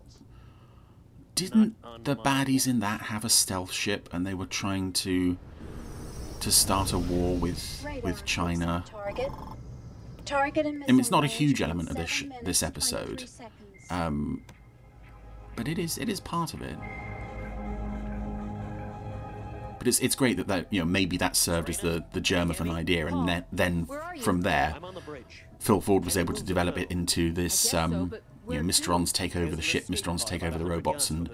didn't 1.36 1.76
the 2.04 2.16
baddies 2.16 2.68
in 2.68 2.80
that 2.80 3.02
have 3.04 3.24
a 3.24 3.30
stealth 3.30 3.72
ship 3.72 4.10
and 4.12 4.26
they 4.28 4.34
were 4.34 4.46
trying 4.46 4.92
to 4.92 5.38
to 6.42 6.52
start 6.52 6.92
a 6.92 7.00
war 7.00 7.36
with 7.36 7.86
with 8.04 8.26
China? 8.26 8.84
Target. 8.90 9.32
Target 10.26 10.66
and 10.66 10.84
I 10.84 10.88
mean, 10.88 11.00
it's 11.00 11.12
not 11.12 11.24
a 11.24 11.28
huge 11.28 11.62
element 11.62 11.90
of 11.90 11.96
this 11.96 12.24
this 12.44 12.64
episode, 12.64 13.26
um, 13.90 14.44
but 15.56 15.68
it 15.68 15.80
is 15.80 15.98
it 15.98 16.10
is 16.10 16.20
part 16.20 16.54
of 16.54 16.62
it. 16.62 16.78
But 19.80 19.88
it's 19.88 20.00
it's 20.00 20.16
great 20.16 20.38
that 20.38 20.48
that 20.48 20.68
you 20.72 20.80
know 20.80 20.86
maybe 20.86 21.18
that 21.18 21.36
served 21.36 21.70
as 21.70 21.80
the 21.80 22.04
the 22.12 22.22
germ 22.22 22.52
of 22.52 22.62
an 22.62 22.70
idea, 22.70 23.08
and 23.08 23.28
then 23.28 23.46
then 23.52 23.88
from 24.20 24.42
there, 24.42 24.74
I'm 24.76 24.86
on 24.86 24.94
the 24.94 25.02
bridge. 25.02 25.46
Phil 25.60 25.82
Ford 25.82 26.06
was 26.06 26.16
able 26.18 26.34
to 26.34 26.44
develop 26.44 26.78
it 26.78 26.92
into 26.92 27.32
this 27.32 27.74
um, 27.74 27.92
you 27.92 27.98
know 27.98 28.20
where 28.46 28.62
Mr. 28.62 28.86
to? 28.86 28.94
On's 28.94 29.12
take 29.12 29.36
over 29.36 29.56
the 29.56 29.62
ship, 29.62 29.86
Mysterons 29.88 30.26
take 30.26 30.44
over 30.44 30.58
the 30.58 30.66
robots, 30.66 31.10
and 31.10 31.30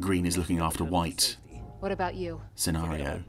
Green 0.00 0.26
is 0.26 0.36
looking 0.38 0.58
after 0.58 0.84
White 0.84 1.36
What 1.80 1.92
about 1.92 2.14
you? 2.14 2.40
scenario. 2.54 3.22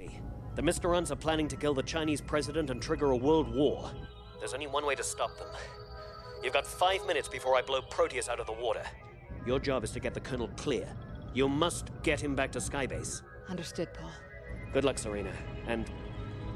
The 0.56 0.62
Mysterons 0.62 1.10
are 1.10 1.16
planning 1.16 1.48
to 1.48 1.56
kill 1.56 1.74
the 1.74 1.82
Chinese 1.84 2.22
president 2.22 2.70
and 2.70 2.82
trigger 2.82 3.12
a 3.12 3.16
world 3.16 3.54
war. 3.54 3.90
There's 4.40 4.54
only 4.54 4.68
one 4.68 4.86
way 4.86 4.94
to 4.96 5.04
stop 5.04 5.36
them. 5.38 5.48
You've 6.44 6.54
got 6.54 6.68
five 6.68 7.06
minutes 7.08 7.28
before 7.28 7.56
I 7.56 7.62
blow 7.62 7.82
Proteus 7.82 8.30
out 8.30 8.40
of 8.40 8.46
the 8.46 8.54
water. 8.54 8.84
Your 9.46 9.60
job 9.60 9.84
is 9.84 9.92
to 9.92 10.00
get 10.00 10.14
the 10.14 10.20
Colonel 10.20 10.50
clear. 10.58 10.88
You 11.34 11.50
must 11.50 11.90
get 12.04 12.22
him 12.22 12.36
back 12.36 12.52
to 12.52 12.60
Skybase. 12.60 13.22
Understood, 13.50 13.94
Paul. 13.94 14.12
Good 14.74 14.84
luck, 14.84 14.98
Serena. 14.98 15.32
And 15.68 15.86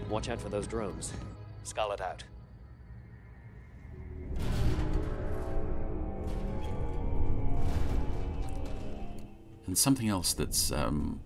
watch 0.10 0.28
out 0.28 0.42
for 0.42 0.50
those 0.50 0.66
drones. 0.66 1.14
Scarlet 1.62 2.02
out. 2.02 2.24
And 9.68 9.78
something 9.78 10.10
else 10.10 10.34
that's 10.34 10.72
um, 10.72 11.20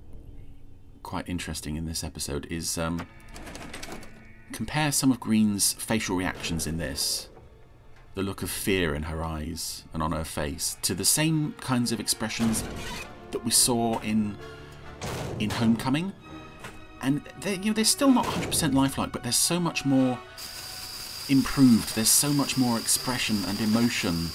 quite 1.02 1.30
interesting 1.30 1.78
in 1.78 1.86
this 1.86 2.04
episode 2.04 2.46
is 2.50 2.78
um, 2.78 3.08
compare 4.52 4.92
some 4.92 5.12
of 5.12 5.20
Green's 5.22 5.74
facial 5.74 6.18
reactions 6.18 6.68
in 6.68 6.78
this, 6.78 7.30
the 8.16 8.24
look 8.24 8.44
of 8.44 8.50
fear 8.50 8.94
in 8.94 9.04
her 9.04 9.24
eyes 9.24 9.86
and 9.94 10.04
on 10.04 10.12
her 10.12 10.26
face, 10.26 10.76
to 10.82 10.94
the 10.94 11.06
same 11.06 11.54
kinds 11.62 11.94
of 11.94 12.00
expressions 12.02 12.64
that 13.32 13.46
we 13.46 13.52
saw 13.52 14.00
in 14.00 14.38
in 15.40 15.50
Homecoming. 15.50 16.12
And 17.02 17.22
they're, 17.40 17.56
you 17.56 17.66
know 17.66 17.74
they're 17.74 17.86
still 17.86 18.12
not 18.12 18.26
100% 18.26 18.74
lifelike, 18.74 19.12
but 19.12 19.24
there's 19.24 19.36
so 19.36 19.60
much 19.60 19.86
more 19.86 20.20
improved. 21.30 21.96
There's 21.96 22.10
so 22.10 22.32
much 22.32 22.58
more 22.58 22.78
expression 22.78 23.44
and 23.48 23.60
emotion 23.60 24.30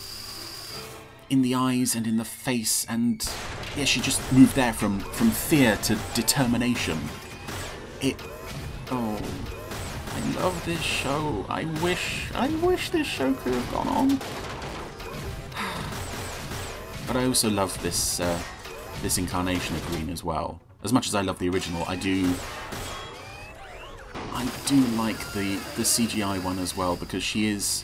in 1.28 1.42
the 1.42 1.54
eyes 1.54 1.94
and 1.94 2.06
in 2.06 2.16
the 2.16 2.24
face, 2.24 2.86
and 2.88 3.28
yeah, 3.76 3.84
she 3.84 4.00
just 4.00 4.20
moved 4.32 4.54
there 4.54 4.72
from 4.72 5.00
from 5.00 5.30
fear 5.30 5.76
to 5.78 5.98
determination. 6.14 6.98
It, 8.00 8.16
oh, 8.90 9.20
I 10.14 10.20
love 10.40 10.64
this 10.64 10.80
show. 10.80 11.44
I 11.48 11.64
wish, 11.82 12.30
I 12.34 12.48
wish 12.48 12.90
this 12.90 13.06
show 13.06 13.34
could 13.34 13.54
have 13.54 13.72
gone 13.72 13.88
on. 13.88 14.20
But 17.06 17.16
I 17.16 17.24
also 17.26 17.48
love 17.48 17.80
this 17.82 18.20
uh, 18.20 18.38
this 19.02 19.18
incarnation 19.18 19.76
of 19.76 19.86
Green 19.86 20.10
as 20.10 20.24
well. 20.24 20.60
As 20.86 20.92
much 20.92 21.08
as 21.08 21.16
I 21.16 21.22
love 21.22 21.40
the 21.40 21.48
original, 21.48 21.84
I 21.88 21.96
do. 21.96 22.32
I 24.32 24.48
do 24.66 24.76
like 24.96 25.18
the 25.32 25.56
the 25.74 25.82
CGI 25.82 26.40
one 26.44 26.60
as 26.60 26.76
well 26.76 26.94
because 26.94 27.24
she 27.24 27.48
is, 27.48 27.82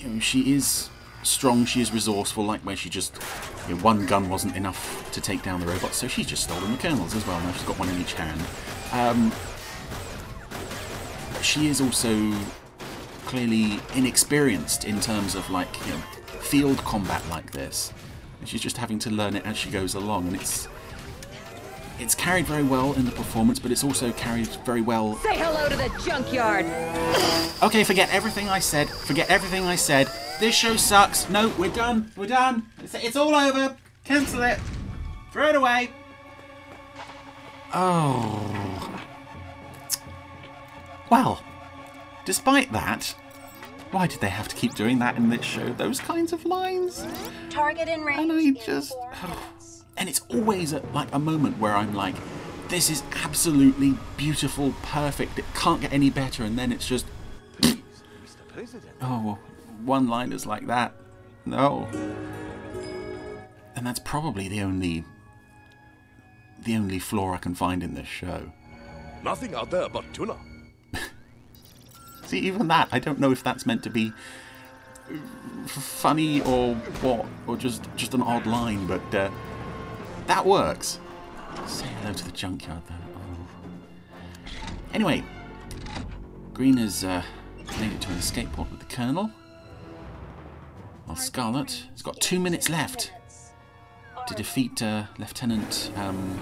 you 0.00 0.08
know, 0.08 0.18
she 0.18 0.52
is 0.52 0.90
strong. 1.22 1.64
She 1.64 1.80
is 1.80 1.92
resourceful. 1.92 2.44
Like 2.44 2.62
where 2.62 2.74
she 2.74 2.90
just 2.90 3.16
you 3.68 3.76
know, 3.76 3.80
one 3.80 4.06
gun 4.06 4.28
wasn't 4.28 4.56
enough 4.56 5.08
to 5.12 5.20
take 5.20 5.44
down 5.44 5.60
the 5.60 5.66
robots, 5.66 5.98
so 5.98 6.08
she's 6.08 6.26
just 6.26 6.42
stolen 6.42 6.72
the 6.72 6.78
Colonel's 6.78 7.14
as 7.14 7.24
well. 7.24 7.38
Now 7.38 7.52
she's 7.52 7.62
got 7.62 7.78
one 7.78 7.90
in 7.90 8.00
each 8.00 8.14
hand. 8.14 8.40
Um, 8.90 9.30
she 11.42 11.68
is 11.68 11.80
also 11.80 12.32
clearly 13.26 13.78
inexperienced 13.94 14.84
in 14.84 15.00
terms 15.00 15.36
of 15.36 15.48
like 15.48 15.68
you 15.86 15.92
know 15.92 16.00
field 16.40 16.78
combat 16.78 17.22
like 17.30 17.52
this. 17.52 17.92
And 18.40 18.48
she's 18.48 18.60
just 18.60 18.78
having 18.78 18.98
to 18.98 19.10
learn 19.10 19.36
it 19.36 19.46
as 19.46 19.56
she 19.56 19.70
goes 19.70 19.94
along, 19.94 20.26
and 20.26 20.34
it's 20.34 20.66
it's 21.98 22.14
carried 22.14 22.46
very 22.46 22.62
well 22.62 22.92
in 22.94 23.04
the 23.04 23.12
performance, 23.12 23.58
but 23.58 23.70
it's 23.70 23.84
also 23.84 24.12
carried 24.12 24.46
very 24.64 24.80
well. 24.80 25.16
Say 25.16 25.36
hello 25.36 25.68
to 25.68 25.76
the 25.76 25.88
junkyard. 26.04 26.66
Okay, 27.62 27.84
forget 27.84 28.12
everything 28.12 28.48
I 28.48 28.58
said. 28.58 28.88
Forget 28.88 29.30
everything 29.30 29.64
I 29.64 29.76
said. 29.76 30.08
This 30.38 30.54
show 30.54 30.76
sucks. 30.76 31.28
No, 31.30 31.52
we're 31.58 31.72
done. 31.72 32.12
We're 32.16 32.26
done. 32.26 32.66
It's, 32.82 32.94
it's 32.94 33.16
all 33.16 33.34
over. 33.34 33.76
Cancel 34.04 34.42
it. 34.42 34.60
Throw 35.32 35.48
it 35.48 35.56
away. 35.56 35.90
Oh. 37.74 39.00
Well, 41.10 41.42
despite 42.24 42.72
that, 42.72 43.14
why 43.90 44.06
did 44.06 44.20
they 44.20 44.28
have 44.28 44.48
to 44.48 44.56
keep 44.56 44.74
doing 44.74 44.98
that 44.98 45.16
in 45.16 45.30
this 45.30 45.44
show? 45.44 45.72
Those 45.72 46.00
kinds 46.00 46.32
of 46.32 46.44
lines? 46.44 47.06
Target 47.50 47.88
in 47.88 48.02
range. 48.02 48.20
And 48.20 48.32
I 48.32 48.50
just. 48.64 48.94
minutes. 48.94 49.55
And 49.96 50.08
it's 50.08 50.20
always 50.28 50.72
at 50.72 50.92
like 50.94 51.08
a 51.12 51.18
moment 51.18 51.58
where 51.58 51.74
I'm 51.74 51.94
like, 51.94 52.16
this 52.68 52.90
is 52.90 53.02
absolutely 53.24 53.96
beautiful, 54.16 54.74
perfect. 54.82 55.38
It 55.38 55.44
can't 55.54 55.80
get 55.80 55.92
any 55.92 56.10
better. 56.10 56.42
And 56.44 56.58
then 56.58 56.72
it's 56.72 56.86
just. 56.86 57.06
Oh, 59.00 59.38
one 59.84 60.08
liners 60.08 60.46
like 60.46 60.66
that. 60.66 60.94
No. 61.44 61.88
And 63.74 63.86
that's 63.86 64.00
probably 64.00 64.48
the 64.48 64.62
only. 64.62 65.04
The 66.64 66.74
only 66.74 66.98
flaw 66.98 67.34
I 67.34 67.36
can 67.36 67.54
find 67.54 67.82
in 67.82 67.94
this 67.94 68.08
show. 68.08 68.50
Nothing 69.22 69.54
out 69.54 69.70
there 69.70 69.88
but 69.88 70.04
tuna. 70.12 70.36
See, 72.26 72.38
even 72.40 72.66
that, 72.68 72.88
I 72.90 72.98
don't 72.98 73.20
know 73.20 73.30
if 73.30 73.44
that's 73.44 73.66
meant 73.66 73.84
to 73.84 73.90
be 73.90 74.12
funny 75.66 76.40
or 76.42 76.74
what, 77.02 77.26
or 77.46 77.56
just 77.56 77.84
just 77.96 78.14
an 78.14 78.22
odd 78.22 78.46
line, 78.46 78.86
but 78.86 79.14
uh, 79.14 79.30
that 80.26 80.44
works. 80.44 81.00
Say 81.66 81.86
hello 82.00 82.12
to 82.12 82.24
the 82.24 82.32
junkyard, 82.32 82.82
though. 82.88 82.94
Oh. 83.16 84.50
Anyway, 84.92 85.24
Green 86.54 86.76
has 86.76 87.04
uh, 87.04 87.22
made 87.80 87.92
it 87.92 88.00
to 88.02 88.10
an 88.10 88.18
escape 88.18 88.52
pod 88.52 88.70
with 88.70 88.80
the 88.80 88.86
Colonel. 88.86 89.30
While 91.04 91.16
Scarlet 91.16 91.86
has 91.92 92.02
got 92.02 92.20
two 92.20 92.40
minutes 92.40 92.68
left 92.68 93.12
to 94.26 94.34
defeat 94.34 94.82
uh, 94.82 95.04
Lieutenant. 95.18 95.90
Um, 95.96 96.40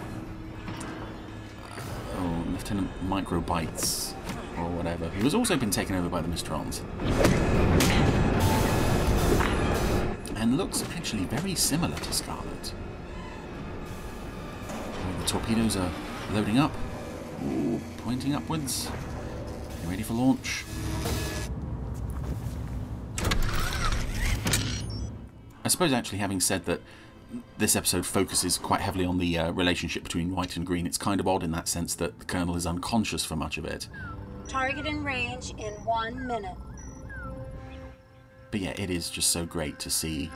oh, 2.17 2.45
Lieutenant 2.51 2.91
Microbites 3.07 4.15
or 4.59 4.69
whatever, 4.71 5.09
who 5.09 5.25
has 5.25 5.35
also 5.35 5.57
been 5.57 5.71
taken 5.71 5.97
over 5.97 6.09
by 6.09 6.23
the 6.23 6.29
Mysterons. 6.29 6.81
And 10.37 10.57
looks 10.57 10.85
actually 10.97 11.25
very 11.25 11.55
similar 11.55 11.97
to 11.97 12.13
Scarlet. 12.13 12.75
The 15.25 15.31
torpedoes 15.31 15.77
are 15.77 15.91
loading 16.33 16.59
up, 16.59 16.71
Ooh, 17.43 17.81
pointing 17.99 18.35
upwards. 18.35 18.91
Getting 19.71 19.89
ready 19.89 20.03
for 20.03 20.13
launch. 20.13 20.67
I 25.65 25.69
suppose 25.69 25.95
actually 25.95 26.19
having 26.19 26.41
said 26.41 26.67
that 26.67 26.83
this 27.57 27.75
episode 27.75 28.05
focuses 28.05 28.59
quite 28.59 28.83
heavily 28.83 29.07
on 29.07 29.17
the 29.17 29.39
uh, 29.39 29.51
relationship 29.53 30.03
between 30.03 30.35
White 30.35 30.59
and 30.59 30.67
Green, 30.67 30.87
it's 30.87 30.99
kind 30.99 31.19
of 31.21 31.27
odd 31.27 31.43
in 31.43 31.53
that 31.53 31.69
sense 31.69 31.95
that 31.95 32.19
the 32.19 32.27
Colonel 32.27 32.55
is 32.55 32.67
unconscious 32.67 33.25
for 33.25 33.35
much 33.35 33.57
of 33.57 33.65
it. 33.65 33.89
Target 34.47 34.85
in 34.85 35.03
range 35.03 35.55
in 35.57 35.73
one 35.85 36.27
minute. 36.27 36.57
But 38.51 38.61
yeah, 38.61 38.75
it 38.77 38.91
is 38.91 39.09
just 39.09 39.31
so 39.31 39.47
great 39.47 39.79
to 39.79 39.91
see 39.91 40.31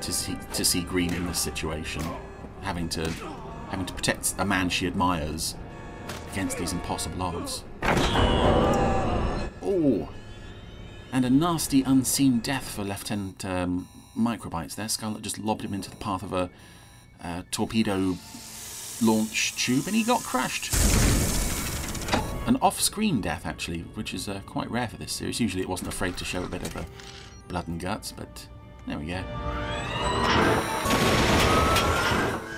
to 0.00 0.12
see 0.12 0.38
to 0.54 0.64
see 0.64 0.80
Green 0.82 1.12
in 1.12 1.26
this 1.26 1.38
situation, 1.38 2.02
having 2.62 2.88
to 2.90 3.10
having 3.70 3.86
to 3.86 3.92
protect 3.92 4.34
a 4.38 4.44
man 4.44 4.68
she 4.68 4.86
admires 4.86 5.54
against 6.32 6.58
these 6.58 6.72
impossible 6.72 7.22
odds. 7.22 7.64
Oh, 9.62 10.08
and 11.12 11.24
a 11.24 11.30
nasty 11.30 11.82
unseen 11.82 12.40
death 12.40 12.68
for 12.68 12.84
Lieutenant 12.84 13.44
um, 13.44 13.88
Microbites. 14.16 14.74
There, 14.74 14.88
Scarlet 14.88 15.22
just 15.22 15.38
lobbed 15.38 15.62
him 15.62 15.74
into 15.74 15.90
the 15.90 15.96
path 15.96 16.22
of 16.22 16.32
a, 16.32 16.50
a 17.22 17.44
torpedo 17.50 18.16
launch 19.02 19.54
tube, 19.56 19.86
and 19.86 19.94
he 19.96 20.04
got 20.04 20.22
crushed. 20.22 20.72
An 22.46 22.56
off-screen 22.60 23.20
death, 23.20 23.46
actually, 23.46 23.80
which 23.94 24.12
is 24.14 24.28
uh, 24.28 24.40
quite 24.46 24.70
rare 24.70 24.88
for 24.88 24.96
this 24.96 25.12
series. 25.12 25.40
Usually, 25.40 25.62
it 25.62 25.68
wasn't 25.68 25.88
afraid 25.88 26.16
to 26.16 26.24
show 26.24 26.42
a 26.42 26.48
bit 26.48 26.62
of 26.66 26.76
uh, 26.76 26.82
blood 27.48 27.68
and 27.68 27.80
guts, 27.80 28.12
but 28.12 28.48
there 28.86 28.98
we 28.98 29.06
go. 29.06 30.61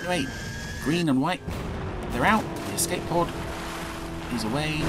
Anyway, 0.07 0.31
green 0.83 1.09
and 1.09 1.19
white, 1.19 1.41
they're 2.11 2.27
out. 2.27 2.45
The 2.67 2.75
escape 2.75 3.03
pod 3.09 3.27
is 4.35 4.45
away, 4.45 4.81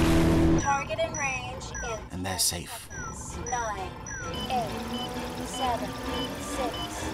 Target 0.60 1.00
in 1.00 1.14
range 1.14 1.64
in 1.86 1.98
and 2.12 2.26
they're 2.26 2.38
safe. 2.38 2.90
nine, 3.50 3.90
eight, 4.52 4.68
seven, 5.46 5.90
six. 6.42 7.14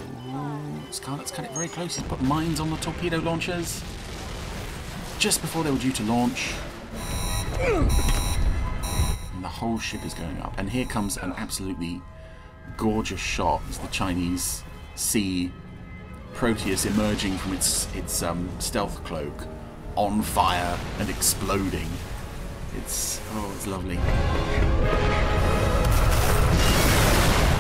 Scarlet's 0.90 1.30
cut 1.30 1.46
it 1.46 1.52
very 1.52 1.68
close. 1.68 1.96
He's 1.96 2.06
put 2.08 2.20
mines 2.22 2.60
on 2.60 2.72
the 2.72 2.78
torpedo 2.78 3.20
launchers 3.20 3.84
just 5.20 5.40
before 5.42 5.64
they 5.64 5.70
were 5.70 5.78
due 5.78 5.92
to 5.92 6.04
launch. 6.04 6.56
And 7.60 9.44
the 9.44 9.48
whole 9.48 9.78
ship 9.78 10.04
is 10.04 10.16
going 10.16 10.42
up. 10.42 10.56
And 10.58 10.68
here 10.68 10.86
comes 10.86 11.18
an 11.18 11.34
absolutely 11.38 12.02
gorgeous 12.78 13.20
shot 13.20 13.62
as 13.70 13.78
the 13.78 13.90
Chinese 13.90 14.64
see 14.96 15.52
Proteus 16.42 16.88
emerging 16.88 17.38
from 17.38 17.54
its 17.54 17.88
its 17.94 18.24
um, 18.24 18.50
stealth 18.58 19.04
cloak, 19.04 19.46
on 19.96 20.24
fire 20.24 20.76
and 20.98 21.08
exploding. 21.08 21.88
It's 22.78 23.22
oh, 23.34 23.54
it's 23.56 23.68
lovely. 23.68 23.98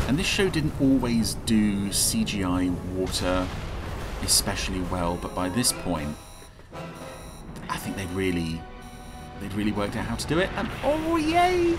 And 0.07 0.17
this 0.17 0.25
show 0.25 0.49
didn't 0.49 0.73
always 0.81 1.35
do 1.45 1.89
CGI 1.89 2.71
water 2.95 3.47
especially 4.23 4.81
well, 4.89 5.15
but 5.21 5.35
by 5.35 5.49
this 5.49 5.71
point, 5.71 6.17
I 7.69 7.77
think 7.77 7.95
they 7.95 8.07
really, 8.07 8.59
they'd 9.41 9.53
really 9.53 9.73
worked 9.73 9.95
out 9.95 10.07
how 10.07 10.15
to 10.15 10.25
do 10.25 10.39
it. 10.39 10.49
And 10.55 10.67
oh 10.83 11.17
yay! 11.17 11.77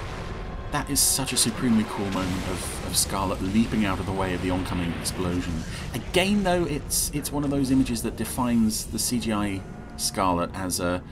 That 0.72 0.88
is 0.88 1.00
such 1.00 1.34
a 1.34 1.36
supremely 1.36 1.84
cool 1.90 2.06
moment 2.06 2.48
of, 2.48 2.86
of 2.86 2.96
Scarlet 2.96 3.42
leaping 3.42 3.84
out 3.84 4.00
of 4.00 4.06
the 4.06 4.12
way 4.12 4.32
of 4.32 4.40
the 4.40 4.48
oncoming 4.48 4.90
explosion. 5.00 5.52
Again, 5.94 6.42
though, 6.42 6.64
it's 6.64 7.10
it's 7.10 7.30
one 7.30 7.44
of 7.44 7.50
those 7.50 7.70
images 7.70 8.02
that 8.02 8.16
defines 8.16 8.86
the 8.86 8.96
CGI 8.96 9.60
Scarlet 9.98 10.50
as 10.54 10.80
a 10.80 11.02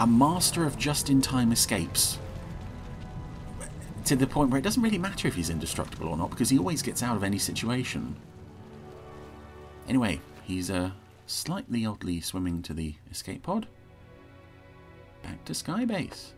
a 0.00 0.06
master 0.06 0.64
of 0.64 0.78
just-in-time 0.78 1.52
escapes 1.52 2.18
to 4.04 4.16
the 4.16 4.26
point 4.26 4.50
where 4.50 4.58
it 4.58 4.62
doesn't 4.62 4.82
really 4.82 4.98
matter 4.98 5.26
if 5.28 5.34
he's 5.34 5.50
indestructible 5.50 6.08
or 6.08 6.16
not 6.16 6.30
because 6.30 6.48
he 6.48 6.58
always 6.58 6.82
gets 6.82 7.02
out 7.02 7.16
of 7.16 7.24
any 7.24 7.38
situation. 7.38 8.16
Anyway, 9.88 10.20
he's 10.42 10.70
uh, 10.70 10.90
slightly 11.26 11.84
oddly 11.84 12.20
swimming 12.20 12.62
to 12.62 12.72
the 12.72 12.94
escape 13.10 13.42
pod. 13.42 13.66
Back 15.22 15.44
to 15.44 15.52
Skybase. 15.52 16.32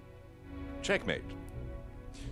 Checkmate. 0.83 1.23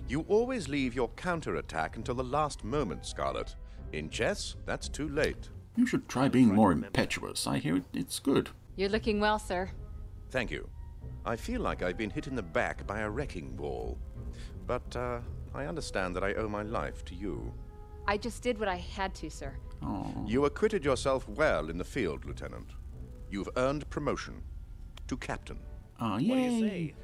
You 0.09 0.25
always 0.29 0.69
leave 0.69 0.95
your 0.95 1.09
counterattack 1.11 1.97
until 1.97 2.15
the 2.15 2.25
last 2.25 2.63
moment, 2.65 3.05
Scarlet. 3.05 3.57
In 3.93 4.09
chess, 4.09 4.55
that's 4.65 4.89
too 4.89 5.09
late. 5.09 5.49
You 5.75 5.87
should 5.87 6.09
try 6.09 6.29
being 6.29 6.55
more 6.55 6.73
impetuous. 6.73 7.47
I 7.47 7.59
hear 7.59 7.83
it's 7.93 8.19
good. 8.19 8.51
You're 8.77 8.89
looking 8.89 9.21
well, 9.21 9.39
sir. 9.39 9.71
Thank 10.31 10.51
you. 10.51 10.69
I 11.25 11.35
feel 11.37 11.61
like 11.61 11.83
I've 11.83 11.99
been 11.99 12.11
hit 12.11 12.29
in 12.29 12.37
the 12.37 12.43
back 12.43 12.87
by 12.87 13.01
a 13.01 13.11
wrecking 13.11 13.57
ball. 13.57 13.99
But 14.67 14.95
uh, 14.95 15.21
I 15.55 15.67
understand 15.67 16.15
that 16.17 16.25
I 16.25 16.35
owe 16.35 16.49
my 16.49 16.63
life 16.63 17.05
to 17.07 17.15
you. 17.15 17.53
I 18.07 18.17
just 18.17 18.43
did 18.43 18.59
what 18.59 18.69
I 18.69 18.77
had 18.77 19.15
to, 19.17 19.31
sir. 19.31 19.55
Oh, 19.83 20.25
You 20.27 20.45
acquitted 20.45 20.85
yourself 20.85 21.29
well 21.29 21.69
in 21.69 21.79
the 21.79 21.85
field, 21.85 22.25
Lieutenant. 22.25 22.69
You've 23.29 23.49
earned 23.57 23.89
promotion 23.91 24.43
to 25.09 25.17
captain. 25.17 25.59
oh 26.01 26.13
What 26.13 26.21
do 26.21 26.27
you 26.27 26.61
say, 26.69 26.95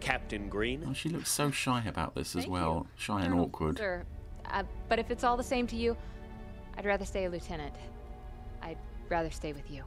Captain 0.00 0.48
Green? 0.48 0.84
Oh, 0.88 0.92
she 0.92 1.08
looks 1.08 1.30
so 1.30 1.50
shy 1.50 1.82
about 1.86 2.14
this 2.14 2.34
as 2.34 2.42
Thank 2.44 2.52
well. 2.52 2.86
you. 2.88 2.92
Shy 2.96 3.22
and 3.22 3.34
No, 3.34 3.42
awkward. 3.44 3.78
Sir, 3.78 4.04
uh, 4.46 4.62
but 4.88 4.98
if 4.98 5.10
it's 5.10 5.24
all 5.24 5.36
the 5.36 5.42
same 5.44 5.66
to 5.68 5.76
you, 5.76 5.96
I'd 6.76 6.86
rather 6.86 7.04
stay 7.04 7.26
a 7.26 7.30
lieutenant. 7.30 7.74
I'd 8.62 8.78
rather 9.08 9.30
stay 9.30 9.52
with 9.52 9.70
you. 9.70 9.84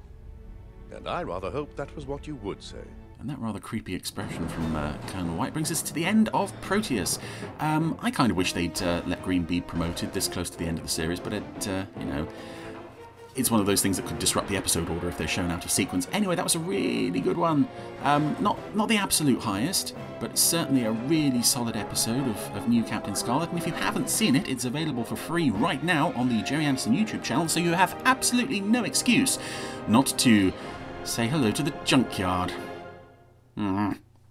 And 0.95 1.07
I 1.07 1.23
rather 1.23 1.49
hope 1.49 1.75
that 1.75 1.93
was 1.95 2.05
what 2.05 2.27
you 2.27 2.35
would 2.37 2.61
say. 2.61 2.77
And 3.19 3.29
that 3.29 3.39
rather 3.39 3.59
creepy 3.59 3.95
expression 3.95 4.47
from 4.49 4.75
uh, 4.75 4.93
Colonel 5.07 5.35
White 5.37 5.53
brings 5.53 5.71
us 5.71 5.81
to 5.83 5.93
the 5.93 6.03
end 6.05 6.29
of 6.33 6.51
Proteus. 6.61 7.19
Um, 7.59 7.97
I 8.01 8.11
kind 8.11 8.29
of 8.31 8.37
wish 8.37 8.51
they'd 8.53 8.79
uh, 8.81 9.01
let 9.07 9.23
Green 9.23 9.43
be 9.43 9.61
promoted 9.61 10.13
this 10.13 10.27
close 10.27 10.49
to 10.49 10.57
the 10.57 10.65
end 10.65 10.77
of 10.77 10.83
the 10.83 10.89
series, 10.89 11.19
but 11.21 11.33
it, 11.33 11.67
uh, 11.67 11.85
you 11.99 12.05
know, 12.05 12.27
it's 13.35 13.49
one 13.49 13.59
of 13.59 13.65
those 13.65 13.81
things 13.81 13.97
that 13.97 14.05
could 14.05 14.19
disrupt 14.19 14.47
the 14.47 14.57
episode 14.57 14.89
order 14.89 15.07
if 15.07 15.17
they're 15.17 15.27
shown 15.27 15.49
out 15.49 15.65
of 15.65 15.71
sequence. 15.71 16.07
Anyway, 16.11 16.35
that 16.35 16.43
was 16.43 16.55
a 16.55 16.59
really 16.59 17.19
good 17.19 17.37
one. 17.37 17.67
Um, 18.03 18.35
not 18.39 18.57
not 18.75 18.89
the 18.89 18.97
absolute 18.97 19.39
highest, 19.39 19.95
but 20.19 20.37
certainly 20.37 20.83
a 20.83 20.91
really 20.91 21.41
solid 21.41 21.75
episode 21.75 22.27
of, 22.27 22.55
of 22.55 22.67
New 22.67 22.83
Captain 22.83 23.15
Scarlet. 23.15 23.49
And 23.49 23.57
if 23.57 23.65
you 23.65 23.73
haven't 23.73 24.09
seen 24.09 24.35
it, 24.35 24.47
it's 24.47 24.65
available 24.65 25.03
for 25.03 25.15
free 25.15 25.49
right 25.49 25.83
now 25.83 26.13
on 26.15 26.29
the 26.29 26.43
Gerry 26.43 26.65
Anderson 26.65 26.95
YouTube 26.95 27.23
channel, 27.23 27.47
so 27.47 27.59
you 27.59 27.71
have 27.71 27.99
absolutely 28.05 28.61
no 28.61 28.83
excuse 28.83 29.39
not 29.87 30.07
to 30.19 30.53
say 31.03 31.27
hello 31.27 31.51
to 31.51 31.63
the 31.63 31.73
junkyard. 31.83 32.53
Mm. 33.57 33.97